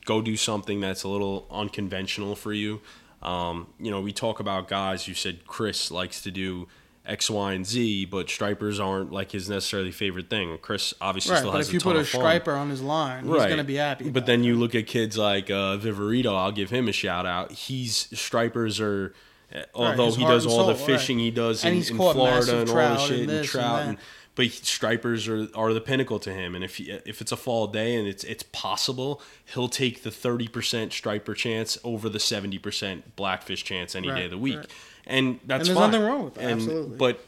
[0.04, 2.82] Go do something that's a little unconventional for you.
[3.22, 5.08] Um, you know, we talk about guys.
[5.08, 6.68] You said Chris likes to do
[7.06, 10.56] X, Y, and Z, but stripers aren't like his necessarily favorite thing.
[10.62, 12.80] Chris obviously Right, still but has But if you a put a striper on his
[12.80, 14.08] line, he's gonna be happy.
[14.08, 14.46] But then it.
[14.46, 16.34] you look at kids like uh, Viverito.
[16.34, 17.52] I'll give him a shout out.
[17.52, 19.14] He's stripers are.
[19.54, 20.98] uh, Although his he does all the soul, right.
[20.98, 23.38] fishing he does And in, in Florida and all the trout shit and and, this
[23.40, 23.98] and trout, and,
[24.34, 26.54] but stripers are, are the pinnacle to him.
[26.54, 30.10] And if he, if it's a fall day and it's it's possible, he'll take the
[30.10, 34.56] thirty percent striper chance over the seventy percent blackfish chance any day of the week,
[34.56, 34.70] right.
[35.06, 35.90] And that's there's fine.
[35.90, 36.96] nothing wrong with that, And- absolutely.
[36.96, 37.24] But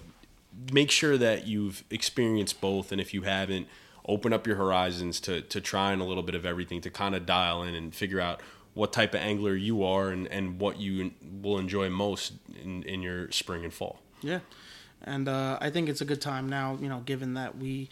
[0.73, 3.67] make sure that you've experienced both, and if you haven't,
[4.09, 7.27] open up your horizons to to trying a little bit of everything to kind of
[7.27, 8.41] dial in and figure out
[8.75, 11.11] what type of angler you are and, and what you
[11.43, 14.01] will enjoy most in, in your spring and fall.
[14.23, 14.41] Yeah,
[15.03, 16.79] and uh, I think it's a good time now.
[16.81, 17.89] You know, given that we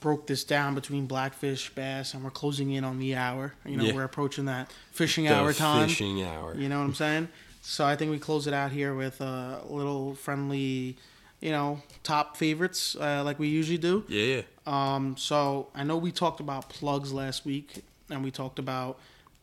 [0.00, 3.54] broke this down between blackfish, bass, and we're closing in on the hour.
[3.64, 3.94] You know, Yeah.
[3.94, 5.88] we're approaching that fishing The hour time.
[5.88, 6.54] Fishing hour.
[6.54, 7.28] You know what I'm saying?
[7.66, 10.98] So I think we close it out here with a little friendly,
[11.40, 14.04] you know, top favorites uh, like we usually do.
[14.06, 14.42] Yeah, yeah.
[14.66, 18.98] Um, so I know we talked about plugs last week, and we talked about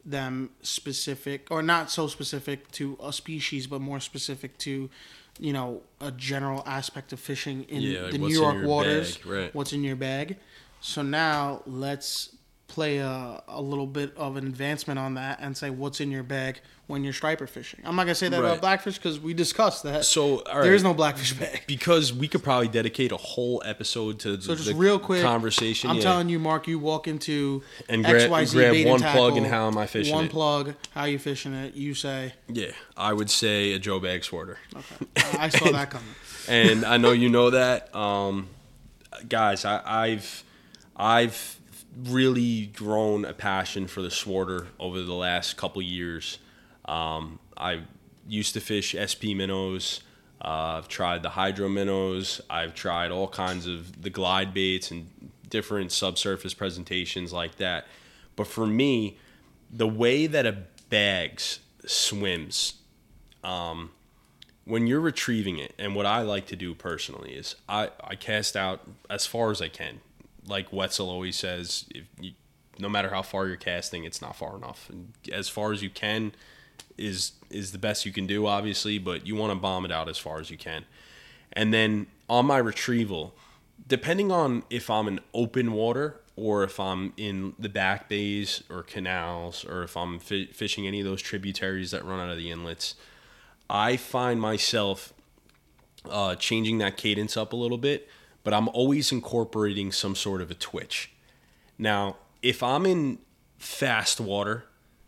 [0.05, 4.89] them specific or not so specific to a species, but more specific to,
[5.39, 8.55] you know, a general aspect of fishing in Yeah, like the New what's in York
[8.57, 9.17] your waters.
[9.17, 9.55] bag, right.
[9.55, 10.37] What's in your bag?
[10.79, 12.35] So now let's
[12.71, 16.23] play a, a little bit of an advancement on that and say what's in your
[16.23, 17.81] bag when you're striper fishing.
[17.85, 18.47] I'm not gonna say that Right.
[18.49, 20.05] about blackfish because we discussed that.
[20.05, 20.89] So all there is right.
[20.89, 21.63] no blackfish bag.
[21.67, 25.89] because we could probably dedicate a whole episode to So just real quick conversation.
[25.89, 26.01] I'm yeah.
[26.03, 29.67] telling you, Marc, you walk into And grab- XYZ grab one tackle, plug and how
[29.67, 30.31] am I fishing One it?
[30.31, 31.73] plug, how you fishing it?
[31.75, 34.57] You say, yeah, I would say a Joe Baggs Swarter.
[34.75, 36.07] okay, I saw that coming.
[36.47, 37.93] and I know you know that.
[37.95, 38.47] Um,
[39.29, 40.43] guys, I, I've
[40.95, 41.57] I've
[42.05, 46.37] really grown a passion for the swarter over the last couple years.
[46.85, 47.81] Um, I
[48.27, 50.01] used to fish SP minnows.
[50.43, 52.41] Uh, I've tried the hydro minnows.
[52.49, 55.09] I've tried all kinds of the glide baits and
[55.49, 57.85] different subsurface presentations like that.
[58.35, 59.17] But for me,
[59.69, 60.57] the way that a
[60.89, 62.73] Baggs swims,
[63.43, 63.91] um,
[64.65, 68.55] when you're retrieving it, and what I like to do personally is I, I cast
[68.55, 70.01] out as far as I can.
[70.47, 71.85] Like Wetzel always says,
[72.19, 72.33] you,
[72.79, 74.89] no matter how far you're casting, it's not far enough.
[74.89, 76.33] And as far as you can
[76.97, 80.09] is is the best you can do, obviously, but you want to bomb it out
[80.09, 80.85] as far as you can.
[81.53, 83.35] And then on my retrieval,
[83.87, 88.83] depending on if I'm in open water or if I'm in the back bays or
[88.83, 92.49] canals or if I'm fi- fishing any of those tributaries that run out of the
[92.49, 92.95] inlets,
[93.69, 95.13] I find myself
[96.09, 98.09] uh, changing that cadence up a little bit,
[98.43, 101.11] but I'm always incorporating some sort of a twitch.
[101.77, 103.19] Now, if I'm in
[103.57, 104.65] fast water,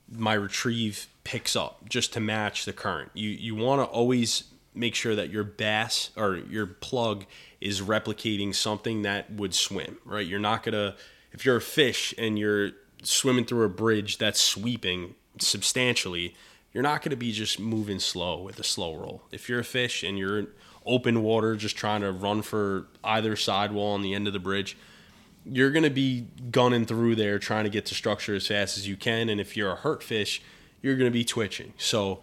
[0.09, 3.11] my retrieve picks up just to match the current.
[3.13, 7.25] You you want to always make sure that your bass or your plug
[7.61, 10.25] is replicating something that would swim, right?
[10.25, 10.95] You're not going to
[11.31, 12.71] if you're a fish and you're
[13.03, 16.35] swimming through a bridge that's sweeping substantially,
[16.73, 19.23] you're not going to be just moving slow with a slow roll.
[19.31, 20.47] If you're a fish and you're
[20.85, 24.75] open water just trying to run for either sidewall on the end of the bridge,
[25.45, 28.87] you're going to be gunning through there trying to get to structure as fast as
[28.87, 29.29] you can.
[29.29, 30.41] And if you're a hurt fish,
[30.81, 31.73] you're going to be twitching.
[31.77, 32.21] So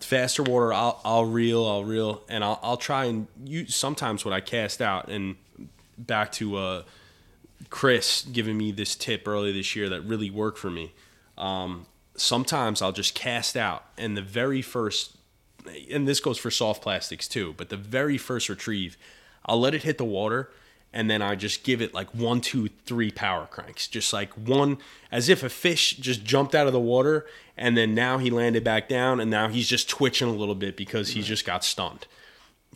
[0.00, 4.34] faster water, I'll, I'll reel, I'll reel, and I'll, I'll try and use sometimes what
[4.34, 5.08] I cast out.
[5.08, 5.36] And
[5.96, 6.82] back to uh,
[7.70, 10.92] Chris giving me this tip earlier this year that really worked for me.
[11.38, 11.86] Um,
[12.16, 15.16] sometimes I'll just cast out, and the very first,
[15.90, 18.96] and this goes for soft plastics too, but the very first retrieve,
[19.46, 20.50] I'll let it hit the water
[20.94, 24.78] and then I just give it like one, two, three power cranks, just like one,
[25.10, 28.62] as if a fish just jumped out of the water and then now he landed
[28.62, 32.06] back down and now he's just twitching a little bit because he just got stunned.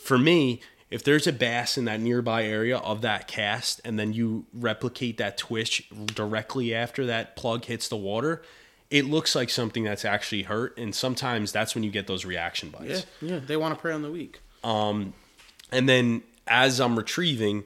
[0.00, 0.60] For me,
[0.90, 5.16] if there's a bass in that nearby area of that cast and then you replicate
[5.18, 8.42] that twitch directly after that plug hits the water,
[8.90, 12.70] it looks like something that's actually hurt and sometimes that's when you get those reaction
[12.70, 13.06] bites.
[13.20, 14.40] Yeah, yeah, they want to prey on the weak.
[14.64, 15.12] Um,
[15.70, 17.64] and then as I'm retrieving,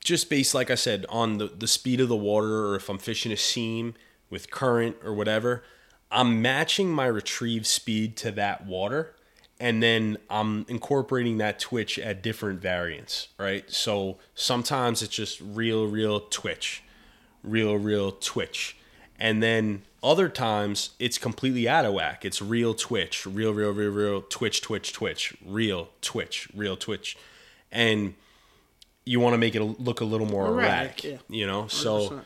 [0.00, 2.98] just based, like I said, on the, the speed of the water or if I'm
[2.98, 3.94] fishing a seam
[4.30, 5.62] with current or whatever,
[6.10, 9.14] I'm matching my retrieve speed to that water.
[9.60, 13.70] And then I'm incorporating that twitch at different variants, right?
[13.70, 16.82] So sometimes it's just reel, reel twitch,
[17.44, 18.76] reel, reel twitch.
[19.20, 22.24] And then other times it's completely out of whack.
[22.24, 27.16] It's reel twitch, reel, reel, reel, reel twitch, twitch, twitch, reel twitch, reel twitch.
[27.70, 28.14] And
[29.04, 31.36] you want to make it look a little more Erratic, erratic, yeah.
[31.36, 31.66] you know.
[31.68, 32.22] So,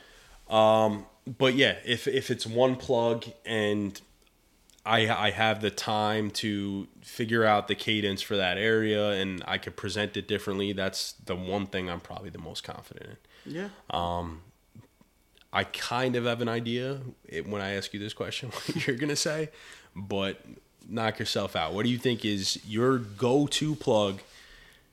[0.49, 4.01] um, but yeah, if if it's one plug and
[4.85, 9.59] I I have the time to figure out the cadence for that area and I
[9.59, 13.55] could present it differently, that's the one thing I'm probably the most confident in.
[13.55, 13.69] Yeah.
[13.91, 14.43] Um,
[15.57, 17.01] I kind of have an idea
[17.47, 19.49] when I ask you this question what you're gonna say,
[19.95, 20.39] but
[20.87, 21.73] knock yourself out.
[21.73, 24.21] What do you think is your go-to plug?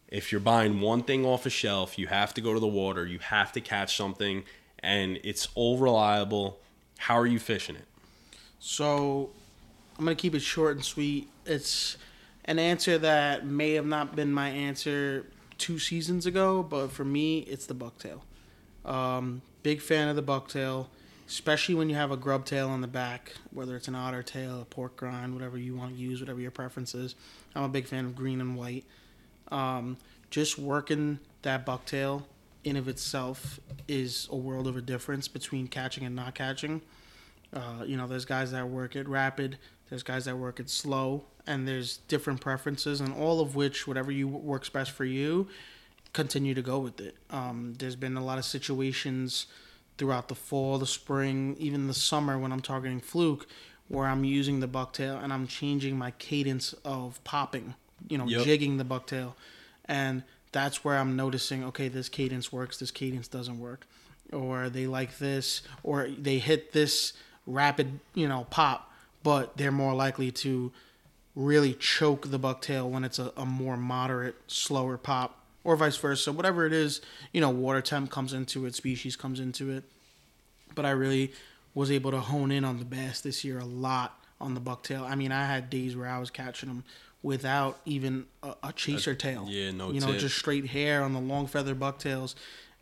[0.07, 3.05] If you're buying one thing off a shelf, you have to go to the water,
[3.05, 4.45] you have to catch something,
[4.79, 6.59] and it's all reliable.
[6.97, 7.87] How are you fishing it?
[8.59, 9.31] So
[9.99, 11.27] I'm gonna keep it short and sweet.
[11.45, 11.97] It's
[12.45, 15.25] an answer that may have not been my answer
[15.57, 18.21] two seasons ago, but for me, it's the bucktail.
[18.89, 20.87] Um, big fan of the bucktail,
[21.27, 24.61] especially when you have a grub tail on the back, whether it's an otter tail,
[24.61, 27.15] a pork rind, whatever you want to use, whatever your preference is.
[27.55, 28.83] I'm a big fan of green and white.
[29.47, 29.97] Um,
[30.29, 32.23] just working that bucktail
[32.63, 36.81] in of itself is a world of a difference between catching and not catching.
[37.53, 39.57] Uh, you know, there's guys that work it rapid,
[39.89, 44.11] there's guys that work it slow, and there's different preferences, and all of which, whatever
[44.11, 45.47] you works best for you,
[46.13, 47.15] continue to go with it.
[47.29, 49.47] Um, there's been a lot of situations
[49.97, 53.47] throughout the fall, the spring, even the summer when I'm targeting fluke,
[53.89, 57.75] where I'm using the bucktail and I'm changing my cadence of popping,
[58.07, 58.43] you know, Yep.
[58.43, 59.33] jigging the bucktail,
[59.85, 63.85] and that's where I'm noticing, okay, this cadence works, this cadence doesn't work,
[64.31, 67.13] or they like this, or they hit this
[67.45, 68.91] rapid, you know, pop,
[69.23, 70.71] but they're more likely to
[71.35, 76.31] really choke the bucktail when it's a, a more moderate, slower pop, or vice versa.
[76.31, 77.01] Whatever it is,
[77.31, 79.83] you know, water temp comes into it, species comes into it.
[80.75, 81.31] But I really
[81.73, 85.03] was able to hone in on the bass this year a lot on the bucktail.
[85.09, 86.83] I mean, I had days where I was catching them
[87.21, 89.45] without even a, a chaser tail.
[89.49, 90.19] yeah, no You know, tip.
[90.19, 92.35] just straight hair on the long feather bucktails,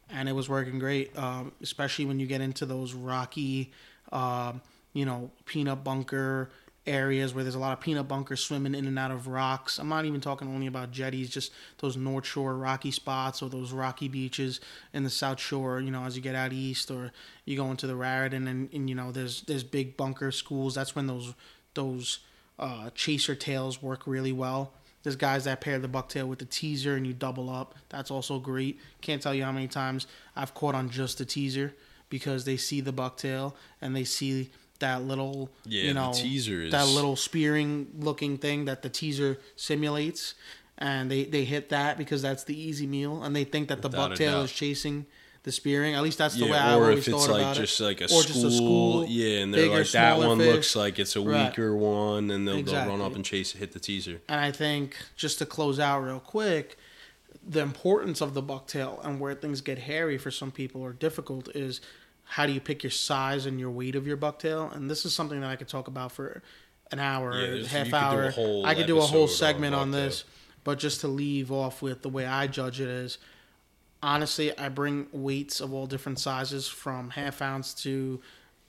[0.09, 1.15] and it was working great.
[1.17, 3.71] Um, especially when you get into those rocky,
[4.11, 4.61] um,
[4.93, 6.49] you know, peanut bunker
[6.87, 9.77] areas where there's a lot of peanut bunkers swimming in and out of rocks.
[9.77, 13.71] I'm not even talking only about jetties, just those North Shore rocky spots or those
[13.71, 14.59] rocky beaches
[14.93, 15.79] in the South Shore.
[15.79, 17.11] You know, as you get out east or
[17.45, 20.73] you go into the Raritan, and, and you know, there's there's big bunker schools.
[20.75, 21.33] That's when those
[21.73, 22.19] those
[22.57, 24.73] uh, chaser tails work really well.
[25.03, 27.75] There's guys that pair the bucktail with the teaser and you double up.
[27.89, 28.79] That's also great.
[29.01, 30.05] Can't tell you how many times
[30.35, 31.73] I've caught on just the teaser
[32.09, 34.51] because they see the bucktail and they see
[34.81, 39.39] that little Yeah, you know teaser is- that little spearing looking thing that the teaser
[39.55, 40.35] simulates
[40.77, 43.87] and they they hit that because that's the easy meal and they think that the
[43.87, 45.05] Without bucktail is chasing
[45.43, 47.55] the spearing at least that's the way I or always if it's thought like about
[47.55, 50.17] just it like a or school, just a school yeah, and they're bigger, like that
[50.19, 50.53] one fish.
[50.53, 51.49] looks like it's a Right.
[51.49, 54.21] weaker one, and they'll, they'll run up and chase, hit the teaser.
[54.29, 56.77] And I think just to close out real quick,
[57.43, 61.47] the importance of the bucktail and where things get hairy for some people or difficult
[61.55, 61.81] is
[62.31, 64.73] how do you pick your size and your weight of your bucktail?
[64.73, 66.41] And this is something that I could talk about for
[66.89, 68.65] an hour, Yeah, half you could do a hour.
[68.65, 70.23] I could do a whole episode on segment on this.
[70.63, 73.17] But just to leave off with the way I judge it is
[74.01, 78.21] honestly, I bring weights of all different sizes from half ounce to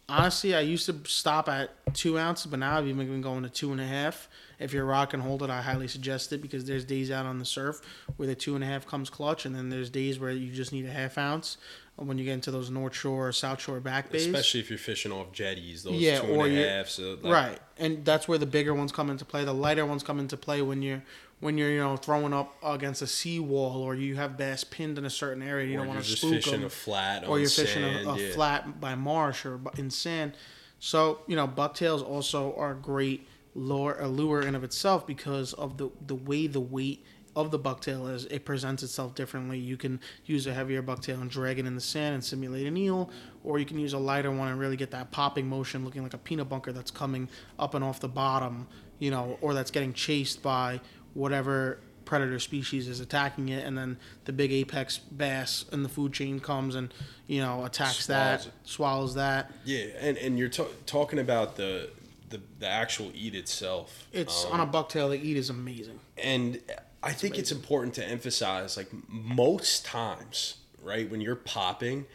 [0.09, 3.49] honestly, I used to stop at two ounces, but now I've even been going to
[3.49, 4.29] two and a half.
[4.59, 7.39] If you're rock and hold it, I highly suggest it because there's days out on
[7.39, 7.81] the surf
[8.17, 10.73] where the two and a half comes clutch, and then there's days where you just
[10.73, 11.59] need a half ounce
[11.97, 14.27] when you get into those North Shore or South Shore back bays.
[14.27, 16.89] Especially if you're fishing off jetties, those Yeah, two and or a half.
[16.89, 19.45] So like, right, and that's where the bigger ones come into play.
[19.45, 21.03] The lighter ones come into play when you're
[21.41, 25.05] when you're you know throwing up against a seawall or you have bass pinned in
[25.05, 25.67] a certain area.
[25.67, 28.33] You don't want to spook fishing them a flat, or you're fishing a, a yeah.
[28.33, 30.33] flat by marsh or in sand.
[30.79, 35.77] So you know, bucktails also are great lure, a lure in of itself because of
[35.77, 38.27] the the way the weight of the bucktail is.
[38.27, 39.59] It presents itself differently.
[39.59, 42.77] You can use a heavier bucktail and drag it in the sand and simulate an
[42.77, 43.11] eel,
[43.45, 46.15] or you can use a lighter one and really get that popping motion, looking like
[46.15, 47.29] a peanut bunker that's coming
[47.59, 48.67] up and off the bottom.
[48.99, 50.81] You know, or that's getting chased by
[51.15, 56.13] whatever predator species is attacking it, and then the big apex bass in the food
[56.13, 56.93] chain comes and
[57.27, 58.53] you know attacks Swallows that, it.
[58.65, 59.51] swallows that.
[59.65, 61.91] Yeah, and and you're ta- talking about the,
[62.29, 64.07] the the actual eat itself.
[64.13, 65.09] It's Um, on a bucktail.
[65.11, 65.99] The eat is amazing.
[66.23, 66.61] and
[67.03, 72.07] I think it's important to emphasize, like most times, right when you're popping,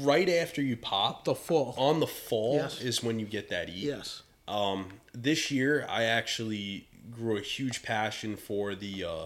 [0.00, 1.74] right after you pop, The fall.
[1.76, 2.80] on the fall Yes.
[2.80, 3.84] is when you get that eat.
[3.84, 4.22] Yes.
[4.48, 9.24] Um, this year, I actually grew a huge passion for the uh,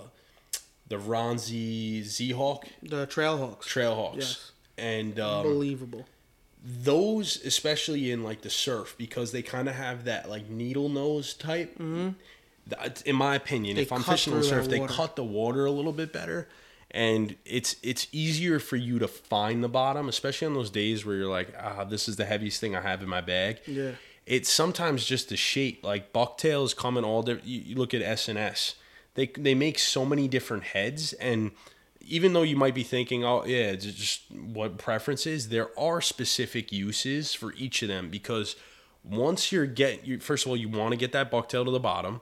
[0.88, 3.66] the RonZ Z Hawk The trail hooks.
[3.72, 4.52] Trailhawks, Yes.
[4.78, 6.06] and um, Unbelievable.
[6.64, 11.34] those especially in like the surf because they kind of have that like needle nose
[11.34, 12.10] type mm-hmm.
[13.04, 15.92] In my opinion They if i'm fishing on surf they cut the water a little
[15.92, 16.48] bit better.
[16.92, 21.16] And it's it's easier for you to find the bottom especially on those days where
[21.16, 23.58] you're like ah this is the heaviest thing i have in my bag.
[23.66, 23.92] Yeah.
[24.24, 25.84] it's sometimes just the shape.
[25.84, 28.76] Like bucktails come in all different you, you look at s&s
[29.14, 31.50] they, they make so many different heads and
[32.08, 36.70] even though you might be thinking oh yeah it's just what preferences there are specific
[36.72, 38.54] uses for each of them because
[39.04, 41.80] once you're get you first of all you want to get that bucktail to the
[41.80, 42.20] bottom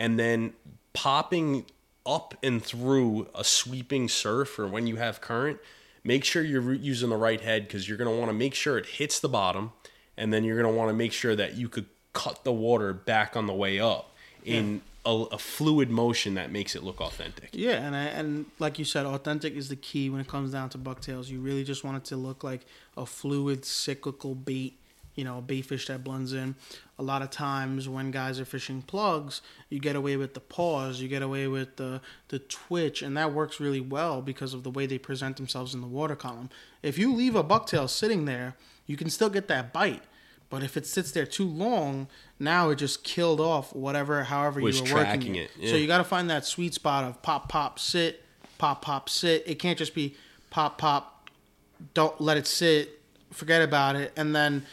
[0.00, 0.54] and then
[0.94, 1.66] popping
[2.06, 5.58] up and through a sweeping surf or when you have current
[6.02, 8.78] make sure you're using the right head because you're going to want to make sure
[8.78, 9.70] it hits the bottom
[10.16, 11.84] and then you're going to want to make sure that you could
[12.14, 14.10] cut the water back on the way up
[14.44, 18.78] in a, a fluid motion that makes it look authentic Yeah, and I, and like
[18.78, 21.30] you said, authentic is the key when it comes down to bucktails.
[21.30, 22.62] You really just want it to look like
[22.96, 24.78] a fluid, cyclical bait.
[25.16, 26.54] You know, a bait fish that blends in.
[26.98, 31.00] A lot of times when guys are fishing plugs, you get away with the pause,
[31.00, 34.70] you get away with the the twitch, and that works really well because of the
[34.70, 36.48] way they present themselves in the water column.
[36.82, 38.54] If you leave a bucktail sitting there,
[38.86, 40.02] you can still get that bite.
[40.48, 42.08] But if it sits there too long,
[42.40, 45.50] now it just killed off whatever, however Was you were working it.
[45.60, 48.24] it, So you got to find that sweet spot of pop, pop, sit,
[48.58, 49.44] pop, pop, sit.
[49.46, 50.16] It can't just be
[50.50, 51.30] pop, pop,
[51.94, 53.00] don't let it sit,
[53.30, 54.66] forget about it, and then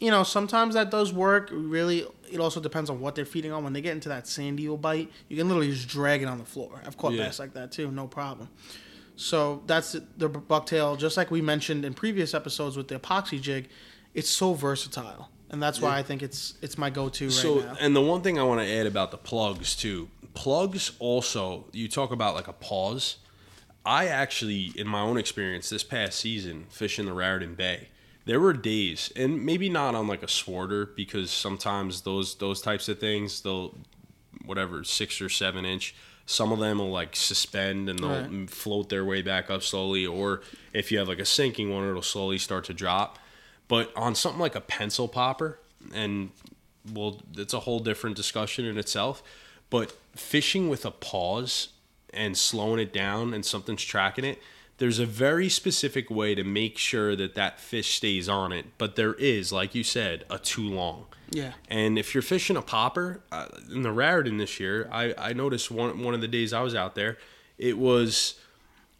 [0.00, 1.48] you know sometimes that does work.
[1.52, 3.64] Really, it also depends on what they're feeding on.
[3.64, 6.38] When they get into that sand eel bite, you can literally just drag it on
[6.38, 6.80] the floor.
[6.86, 7.24] I've caught Yeah.
[7.24, 8.48] bass like that too, no problem.
[9.16, 10.98] So that's the, the bucktail.
[10.98, 13.68] Just like we mentioned in previous episodes with the epoxy jig,
[14.12, 17.76] it's so versatile, and that's why I think it's it's my go-to right so now.
[17.80, 21.88] and the one thing i want to add about the plugs too plugs also you
[21.88, 23.18] talk about like a pause
[23.86, 27.88] i actually in my own experience this past season fishing the raritan bay
[28.24, 32.88] there were days and maybe not on like a swarter because sometimes those those types
[32.88, 33.74] of things they'll
[34.44, 35.94] whatever six or seven inch
[36.26, 38.48] some of them will like suspend and they'll Right.
[38.50, 42.02] float their way back up slowly or if you have like a sinking one it'll
[42.02, 43.18] slowly start to drop
[43.68, 45.58] but on something like a pencil popper
[45.94, 46.30] and
[46.92, 49.22] well, it's a whole different discussion in itself.
[49.70, 51.68] But fishing with a pause
[52.12, 54.38] and slowing it down and something's tracking it,
[54.78, 58.66] there's a very specific way to make sure that that fish stays on it.
[58.78, 61.06] But there is, like you said, a too long.
[61.30, 61.52] Yeah.
[61.68, 65.70] And if you're fishing a popper uh, in the Raritan this year, I, I noticed
[65.70, 67.18] one one of the days I was out there,
[67.58, 68.34] it was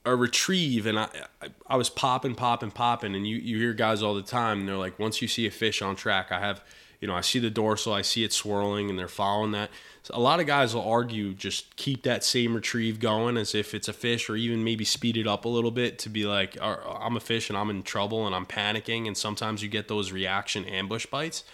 [0.04, 1.08] a retrieve, and I
[1.42, 4.68] I, I was popping, popping, popping, and you you hear guys all the time, and
[4.68, 6.62] they're like, once you see a fish on track, I have,
[7.04, 9.68] you know, I see the dorsal, I see it swirling, and they're following that.
[10.04, 13.74] So a lot of guys will argue just keep that same retrieve going as if
[13.74, 16.56] it's a fish, or even maybe speed it up a little bit to be like,
[16.62, 19.86] uh, I'm a fish and I'm in trouble and I'm panicking, and sometimes you get
[19.86, 21.44] those reaction ambush bites.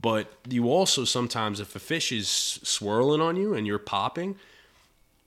[0.00, 4.34] But you also sometimes, if a fish is swirling on you and you're popping,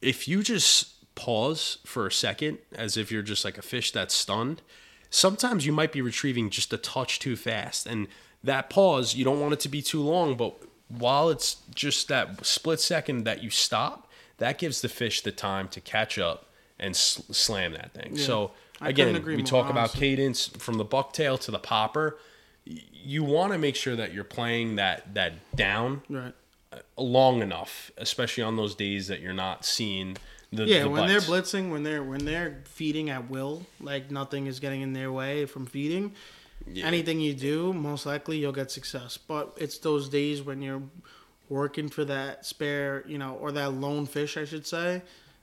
[0.02, 4.14] if you just pause for a second, as if you're just like a fish that's
[4.14, 4.62] stunned,
[5.10, 7.88] sometimes you might be retrieving just a touch too fast.
[7.88, 8.10] And
[8.44, 10.56] that pause, you don't want it to be too long, but
[10.88, 15.68] while it's just that split second that you stop, that gives the fish the time
[15.70, 16.48] to catch up
[16.80, 18.16] and sl- slam that thing.
[18.16, 18.26] Yeah.
[18.26, 22.18] So again, we talk more, about cadence from the bucktail to the popper.
[22.66, 26.34] You want to make sure that you're playing that that down right.
[26.74, 30.16] Uh, long enough, especially on those days that you're not seeing
[30.54, 31.28] the, yeah, the when bites.
[31.28, 35.12] they're blitzing, when they're when they're feeding at will, like nothing is getting in their
[35.12, 36.14] way from feeding.
[36.68, 36.86] Yeah.
[36.86, 39.18] Anything you do, most likely you'll get success.
[39.18, 40.84] But it's those days when you're
[41.50, 45.02] working for that spare, you know, or that lone fish, I should say.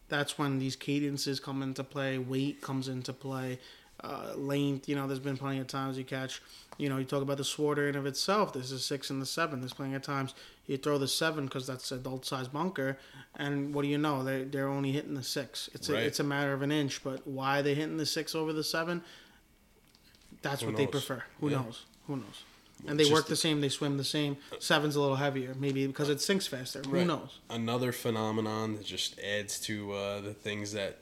[0.09, 2.19] That's when these cadences come into play.
[2.19, 3.59] Weight comes into play.
[4.03, 6.41] Uh, length, you know, there's been plenty of times you catch
[6.79, 8.53] you know, you talk about the Swarter in of itself.
[8.53, 9.61] There's a six and the seven.
[9.61, 10.35] There's plenty of times
[10.67, 12.97] you throw the seven because that's adult size bunker,
[13.35, 14.23] and what do you know?
[14.23, 15.69] They they're only hitting the six.
[15.75, 16.05] It's right.
[16.05, 17.03] a, it's a matter of an inch.
[17.03, 19.03] But why are they hitting the six over the seven?
[20.43, 20.79] That's Who what knows?
[20.79, 21.23] they prefer.
[21.41, 21.57] Who yeah.
[21.57, 21.85] knows?
[22.07, 22.45] Who knows?
[22.87, 23.61] And they work the same.
[23.61, 24.37] They swim the same.
[24.61, 26.81] Seven's a little heavier, maybe because it sinks faster.
[26.87, 27.01] Right.
[27.01, 27.39] Who knows?
[27.51, 30.99] Another phenomenon that just adds to uh, the things that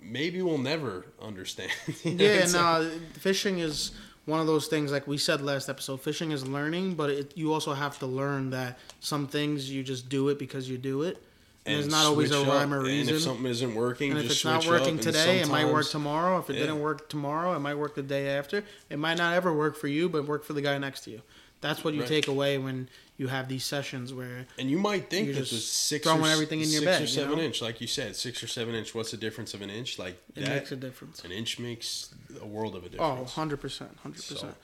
[0.00, 1.72] maybe we'll never understand.
[2.04, 3.90] yeah, no, fishing is
[4.26, 7.52] one of those things like we said last episode fishing is learning but it, you
[7.52, 11.22] also have to learn that some things you just do it because you do it
[11.66, 14.30] and, there's not always a rhyme or reason and if something isn't working and if
[14.30, 16.60] it's not working today it might work tomorrow if it yeah.
[16.60, 19.88] didn't work tomorrow it might work the day after it might not ever work for
[19.88, 21.22] you but work for the guy next to you
[21.60, 22.08] that's what you right.
[22.08, 26.04] take away when you have these sessions where and you might think that the six
[26.04, 27.42] throwing or, everything in your bag, or seven you know?
[27.42, 28.94] inch, like you said, six or seven inch.
[28.94, 29.98] What's the difference of an inch?
[29.98, 31.24] Like it that, makes a difference.
[31.24, 33.10] An inch makes a world of a oh, difference.
[33.10, 34.54] Oh, 100 percent, hundred percent.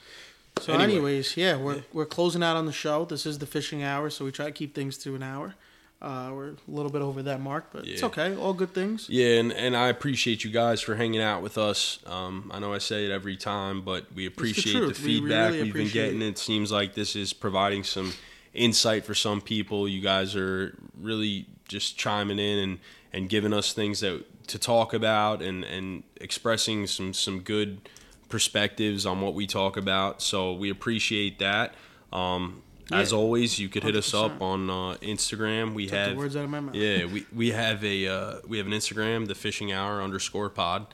[0.61, 1.83] So, anyway, anyways, yeah, we're yeah.
[1.95, 3.07] we're closing out on the show.
[3.07, 5.55] This is the fishing hour, so we try to keep things to an hour.
[6.03, 7.93] Uh, we're a little bit over that mark, but yeah.
[7.93, 8.35] it's okay.
[8.35, 9.07] All good things.
[9.09, 12.01] Yeah, and, and I appreciate you guys for hanging out with us.
[12.07, 15.59] Um, I know I say it every time, but we appreciate the, the, feedback we
[15.59, 16.21] really we've been getting.
[16.21, 16.31] It.
[16.31, 18.13] it seems like this is providing some
[18.53, 19.87] insight for some people.
[19.87, 22.79] You guys are really just chiming in and,
[23.13, 27.89] and giving us things that to talk about and, and expressing some, some good
[28.29, 30.21] perspectives on what we talk about.
[30.21, 31.75] So we appreciate that.
[32.13, 32.99] Um, yeah.
[32.99, 33.99] As always, you could hit 100%.
[33.99, 35.75] us up on uh, Instagram.
[35.75, 36.75] We Took have words out of my mouth.
[36.75, 40.87] Yeah, we, we have a uh, we have an Instagram, the Fishing Hour underscore Pod,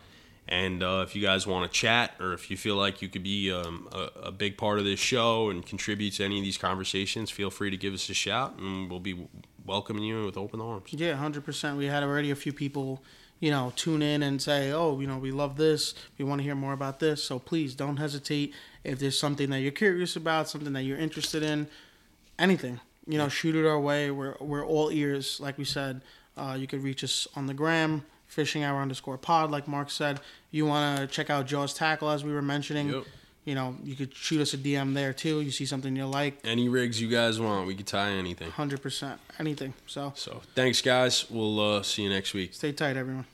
[0.46, 3.22] and uh, if you guys want to chat or if you feel like you could
[3.22, 6.58] be um, a, a, big part of this show and contribute to any of these
[6.58, 9.26] conversations, feel free to give us a shout, and we'll be
[9.66, 10.92] welcoming you with open arms.
[10.92, 11.76] Yeah, hundred percent.
[11.76, 13.02] We had already a few people
[13.40, 15.94] you know, tune in and say, oh, you know, we love this.
[16.18, 17.22] We want to hear more about this.
[17.22, 18.52] So please don't hesitate.
[18.84, 21.68] If there's something that you're curious about, something that you're interested in,
[22.38, 24.10] anything, you know, shoot it our way.
[24.10, 25.40] We're, we're all ears.
[25.40, 26.00] Like we said,
[26.36, 30.20] uh, you could reach us on the gram, fishing hour underscore pod, like Marc said.
[30.50, 32.90] You want to check out Jaws Tackle, as we were mentioning.
[32.90, 33.04] Yep.
[33.44, 35.40] You know, you could shoot us a DM there too.
[35.40, 36.38] You see something you like.
[36.44, 38.50] Any rigs you guys want, we could tie anything.
[38.50, 39.72] Hundred percent, anything.
[39.86, 40.12] So.
[40.16, 41.30] So thanks, guys.
[41.30, 42.52] We'll uh, see you next week.
[42.52, 43.24] Stay tight, everyone.